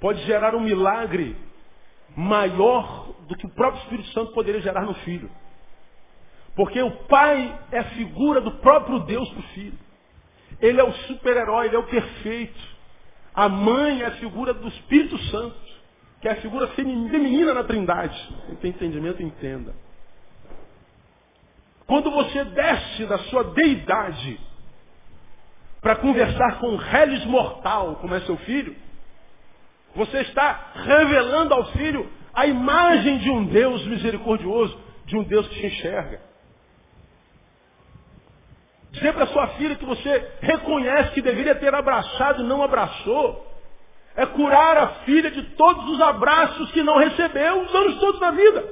[0.00, 1.36] pode gerar um milagre
[2.16, 5.30] maior do que o próprio Espírito Santo poderia gerar no filho.
[6.54, 9.78] Porque o pai é a figura do próprio Deus para o filho.
[10.60, 12.60] Ele é o super-herói, ele é o perfeito.
[13.34, 15.56] A mãe é a figura do Espírito Santo,
[16.20, 18.16] que é a figura feminina na trindade.
[18.46, 19.74] Quem tem entendimento, entenda.
[21.86, 24.38] Quando você desce da sua deidade
[25.80, 28.76] para conversar com um reles mortal, como é seu filho,
[29.94, 35.60] você está revelando ao filho a imagem de um Deus misericordioso, de um Deus que
[35.60, 36.27] te enxerga.
[38.98, 43.46] Dizer para sua filha que você reconhece que deveria ter abraçado e não abraçou,
[44.16, 48.32] é curar a filha de todos os abraços que não recebeu os anos todos da
[48.32, 48.64] vida.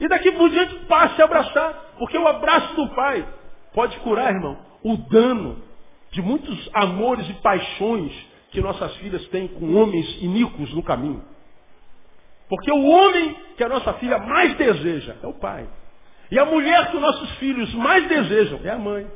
[0.00, 3.26] E daqui por diante passe a abraçar, porque o abraço do pai
[3.74, 5.62] pode curar, irmão, o dano
[6.10, 8.12] de muitos amores e paixões
[8.50, 11.22] que nossas filhas têm com homens iníquos no caminho.
[12.48, 15.68] Porque o homem que a nossa filha mais deseja é o pai.
[16.32, 19.06] E a mulher que os nossos filhos mais desejam é a mãe.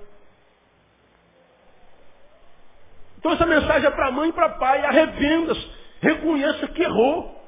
[3.18, 4.84] Então essa mensagem é para mãe e para pai.
[4.84, 5.66] Arrependa-se.
[6.02, 7.42] Reconheça que errou.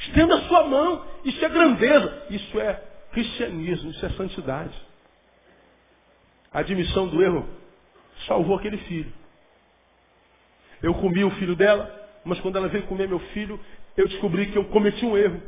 [0.00, 1.02] Estenda a sua mão.
[1.24, 2.26] Isso é grandeza.
[2.28, 2.74] Isso é
[3.10, 3.90] cristianismo.
[3.90, 4.78] Isso é santidade.
[6.52, 7.48] A admissão do erro
[8.26, 9.10] salvou aquele filho.
[10.82, 11.90] Eu comi o filho dela,
[12.22, 13.58] mas quando ela veio comer meu filho,
[13.96, 15.40] eu descobri que eu cometi um erro.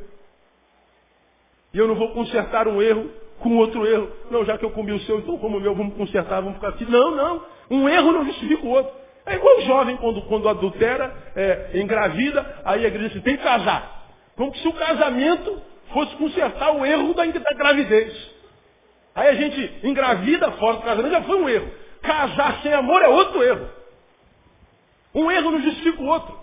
[1.74, 4.08] E eu não vou consertar um erro com outro erro.
[4.30, 6.68] Não, já que eu comi o seu, então como o meu, vamos consertar, vamos ficar
[6.68, 6.84] aqui.
[6.84, 7.42] Não, não.
[7.70, 8.92] Um erro não justifica o outro.
[9.26, 13.42] É igual o jovem quando, quando adultera, é, engravida, aí a igreja diz, tem que
[13.42, 14.08] casar.
[14.36, 15.60] Como se o casamento
[15.92, 18.30] fosse consertar o erro da, da gravidez.
[19.14, 21.70] Aí a gente engravida fora do casamento, já foi um erro.
[22.00, 23.68] Casar sem amor é outro erro.
[25.14, 26.41] Um erro não justifica o outro.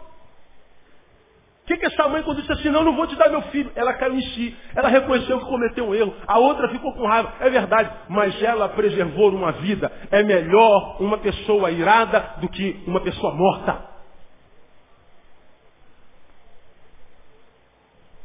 [1.69, 3.71] Que, que essa mãe quando disse assim, não, não vou te dar meu filho?
[3.75, 4.57] Ela caiu em si.
[4.75, 6.15] Ela reconheceu que cometeu um erro.
[6.25, 7.31] A outra ficou com raiva.
[7.39, 7.91] É verdade.
[8.09, 9.91] Mas ela preservou uma vida.
[10.09, 13.85] É melhor uma pessoa irada do que uma pessoa morta.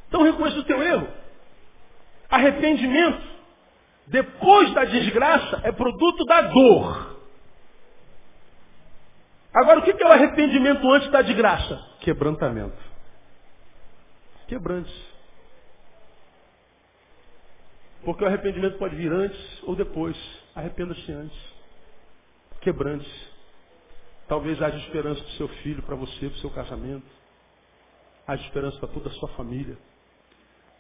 [0.09, 1.07] Então reconheça o teu erro.
[2.31, 3.29] Arrependimento,
[4.07, 7.19] depois da desgraça, é produto da dor.
[9.55, 11.79] Agora, o que é o arrependimento antes da desgraça?
[12.01, 12.94] Quebrantamento.
[14.47, 15.15] Quebrante.
[18.05, 20.17] Porque o arrependimento pode vir antes ou depois.
[20.55, 21.39] Arrependa-se antes.
[22.61, 23.11] Quebrante.
[24.29, 27.07] Talvez haja esperança para o seu filho, para você, para o seu casamento.
[28.27, 29.77] Haja esperança para toda a sua família.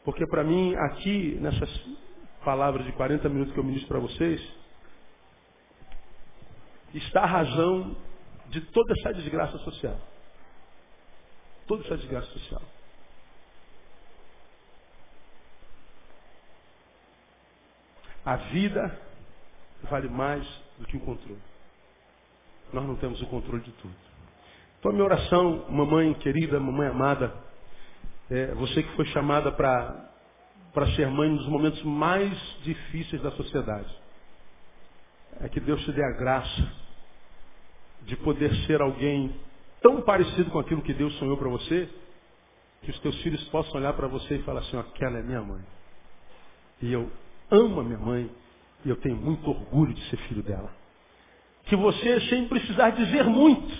[0.04, 1.70] Porque para mim, aqui, nessas
[2.44, 4.40] palavras de 40 minutos que eu ministro para vocês,
[6.92, 7.96] está a razão
[8.48, 9.98] de toda essa desgraça social.
[11.66, 12.62] Toda essa desgraça social.
[18.24, 18.98] A vida
[19.90, 20.46] vale mais
[20.78, 21.40] do que o controle.
[22.72, 23.94] Nós não temos o controle de tudo.
[24.78, 27.34] Então, a minha oração, mamãe querida, mamãe amada,
[28.30, 33.94] é, você que foi chamada para ser mãe nos momentos mais difíceis da sociedade.
[35.40, 36.72] É que Deus te dê a graça
[38.02, 39.34] de poder ser alguém
[39.82, 41.88] tão parecido com aquilo que Deus sonhou para você,
[42.82, 45.62] que os teus filhos possam olhar para você e falar assim, aquela é minha mãe.
[46.82, 47.10] E eu
[47.54, 48.30] amo a minha mãe
[48.84, 50.70] e eu tenho muito orgulho de ser filho dela.
[51.64, 53.74] Que você, sem precisar dizer muito,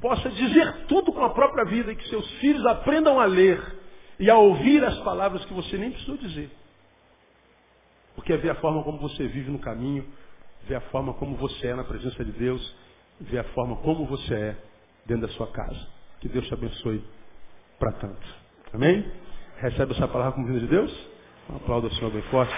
[0.00, 3.60] possa dizer tudo com a própria vida e que seus filhos aprendam a ler
[4.18, 6.50] e a ouvir as palavras que você nem precisou dizer.
[8.14, 10.06] Porque é ver a forma como você vive no caminho,
[10.66, 12.76] ver a forma como você é na presença de Deus,
[13.20, 14.56] ver a forma como você é
[15.04, 15.86] dentro da sua casa.
[16.20, 17.04] Que Deus te abençoe
[17.78, 18.26] para tanto.
[18.72, 19.04] Amém?
[19.58, 21.15] Recebe essa palavra como vinda de Deus?
[21.54, 22.52] Aplauso ao Senhor bem forte.